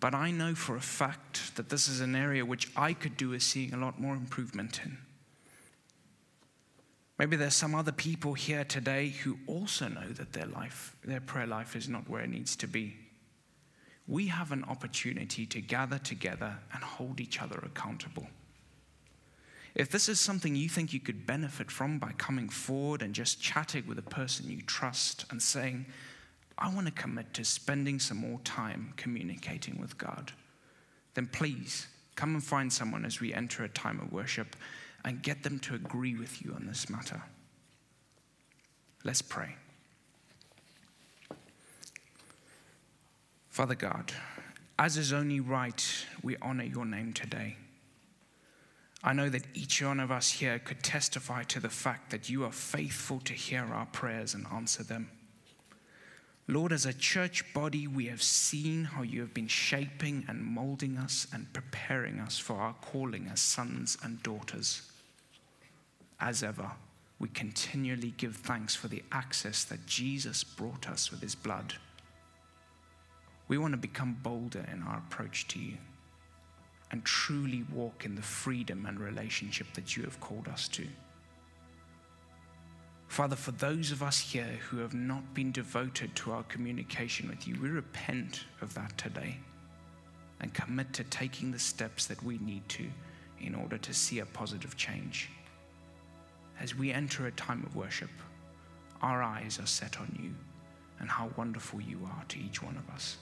But 0.00 0.14
I 0.14 0.30
know 0.30 0.54
for 0.54 0.76
a 0.76 0.80
fact 0.80 1.54
that 1.56 1.68
this 1.68 1.88
is 1.88 2.00
an 2.00 2.16
area 2.16 2.44
which 2.44 2.70
I 2.76 2.92
could 2.92 3.16
do 3.16 3.30
with 3.30 3.42
seeing 3.42 3.72
a 3.72 3.76
lot 3.76 4.00
more 4.00 4.14
improvement 4.14 4.80
in. 4.84 4.98
Maybe 7.18 7.36
there's 7.36 7.54
some 7.54 7.74
other 7.74 7.92
people 7.92 8.34
here 8.34 8.64
today 8.64 9.10
who 9.10 9.38
also 9.46 9.86
know 9.86 10.08
that 10.08 10.32
their 10.32 10.46
life, 10.46 10.96
their 11.04 11.20
prayer 11.20 11.46
life 11.46 11.76
is 11.76 11.88
not 11.88 12.08
where 12.10 12.22
it 12.22 12.30
needs 12.30 12.56
to 12.56 12.66
be. 12.66 12.96
We 14.08 14.26
have 14.26 14.50
an 14.50 14.64
opportunity 14.64 15.46
to 15.46 15.60
gather 15.60 15.98
together 15.98 16.58
and 16.74 16.82
hold 16.82 17.20
each 17.20 17.40
other 17.40 17.62
accountable. 17.64 18.26
If 19.74 19.90
this 19.90 20.08
is 20.08 20.20
something 20.20 20.54
you 20.54 20.68
think 20.68 20.92
you 20.92 21.00
could 21.00 21.26
benefit 21.26 21.70
from 21.70 21.98
by 21.98 22.12
coming 22.18 22.48
forward 22.48 23.00
and 23.02 23.14
just 23.14 23.40
chatting 23.40 23.86
with 23.86 23.98
a 23.98 24.02
person 24.02 24.50
you 24.50 24.60
trust 24.62 25.24
and 25.30 25.42
saying, 25.42 25.86
I 26.58 26.72
want 26.72 26.86
to 26.86 26.92
commit 26.92 27.32
to 27.34 27.44
spending 27.44 27.98
some 27.98 28.18
more 28.18 28.38
time 28.44 28.92
communicating 28.96 29.80
with 29.80 29.96
God, 29.96 30.32
then 31.14 31.26
please 31.26 31.86
come 32.14 32.34
and 32.34 32.44
find 32.44 32.72
someone 32.72 33.04
as 33.04 33.20
we 33.20 33.32
enter 33.32 33.64
a 33.64 33.68
time 33.68 33.98
of 34.00 34.12
worship 34.12 34.56
and 35.04 35.22
get 35.22 35.42
them 35.42 35.58
to 35.60 35.74
agree 35.74 36.14
with 36.14 36.44
you 36.44 36.52
on 36.52 36.66
this 36.66 36.90
matter. 36.90 37.22
Let's 39.04 39.22
pray. 39.22 39.56
Father 43.48 43.74
God, 43.74 44.12
as 44.78 44.96
is 44.96 45.12
only 45.12 45.40
right, 45.40 45.84
we 46.22 46.36
honor 46.40 46.64
your 46.64 46.86
name 46.86 47.12
today. 47.12 47.56
I 49.04 49.12
know 49.12 49.28
that 49.28 49.46
each 49.54 49.82
one 49.82 49.98
of 49.98 50.12
us 50.12 50.30
here 50.30 50.60
could 50.60 50.82
testify 50.82 51.42
to 51.44 51.58
the 51.58 51.68
fact 51.68 52.10
that 52.10 52.30
you 52.30 52.44
are 52.44 52.52
faithful 52.52 53.18
to 53.20 53.32
hear 53.32 53.64
our 53.64 53.86
prayers 53.86 54.34
and 54.34 54.46
answer 54.52 54.84
them. 54.84 55.10
Lord, 56.46 56.72
as 56.72 56.86
a 56.86 56.92
church 56.92 57.52
body, 57.52 57.86
we 57.86 58.06
have 58.06 58.22
seen 58.22 58.84
how 58.84 59.02
you 59.02 59.20
have 59.20 59.34
been 59.34 59.48
shaping 59.48 60.24
and 60.28 60.44
molding 60.44 60.98
us 60.98 61.26
and 61.32 61.52
preparing 61.52 62.20
us 62.20 62.38
for 62.38 62.54
our 62.54 62.74
calling 62.74 63.28
as 63.32 63.40
sons 63.40 63.96
and 64.02 64.22
daughters. 64.22 64.82
As 66.20 66.42
ever, 66.42 66.70
we 67.18 67.28
continually 67.28 68.14
give 68.16 68.36
thanks 68.36 68.74
for 68.74 68.88
the 68.88 69.02
access 69.10 69.64
that 69.64 69.86
Jesus 69.86 70.44
brought 70.44 70.88
us 70.88 71.10
with 71.10 71.20
his 71.20 71.34
blood. 71.34 71.74
We 73.48 73.58
want 73.58 73.72
to 73.72 73.78
become 73.78 74.18
bolder 74.22 74.64
in 74.72 74.82
our 74.82 74.98
approach 74.98 75.48
to 75.48 75.58
you 75.58 75.78
and 76.92 77.04
truly 77.04 77.64
walk 77.72 78.04
in 78.04 78.14
the 78.14 78.22
freedom 78.22 78.86
and 78.86 79.00
relationship 79.00 79.66
that 79.74 79.96
you 79.96 80.02
have 80.04 80.20
called 80.20 80.46
us 80.48 80.68
to. 80.68 80.86
Father, 83.08 83.36
for 83.36 83.50
those 83.52 83.92
of 83.92 84.02
us 84.02 84.20
here 84.20 84.58
who 84.68 84.78
have 84.78 84.94
not 84.94 85.34
been 85.34 85.52
devoted 85.52 86.14
to 86.16 86.32
our 86.32 86.42
communication 86.44 87.28
with 87.28 87.46
you, 87.48 87.58
we 87.60 87.68
repent 87.68 88.44
of 88.60 88.72
that 88.74 88.96
today 88.96 89.36
and 90.40 90.54
commit 90.54 90.92
to 90.94 91.04
taking 91.04 91.50
the 91.50 91.58
steps 91.58 92.06
that 92.06 92.22
we 92.22 92.38
need 92.38 92.66
to 92.68 92.86
in 93.40 93.54
order 93.54 93.78
to 93.78 93.92
see 93.92 94.20
a 94.20 94.26
positive 94.26 94.76
change. 94.76 95.28
As 96.60 96.74
we 96.74 96.92
enter 96.92 97.26
a 97.26 97.32
time 97.32 97.62
of 97.66 97.76
worship, 97.76 98.10
our 99.02 99.22
eyes 99.22 99.58
are 99.58 99.66
set 99.66 99.98
on 99.98 100.16
you 100.22 100.32
and 101.00 101.10
how 101.10 101.30
wonderful 101.36 101.80
you 101.80 101.98
are 102.04 102.24
to 102.28 102.38
each 102.38 102.62
one 102.62 102.76
of 102.76 102.94
us. 102.94 103.16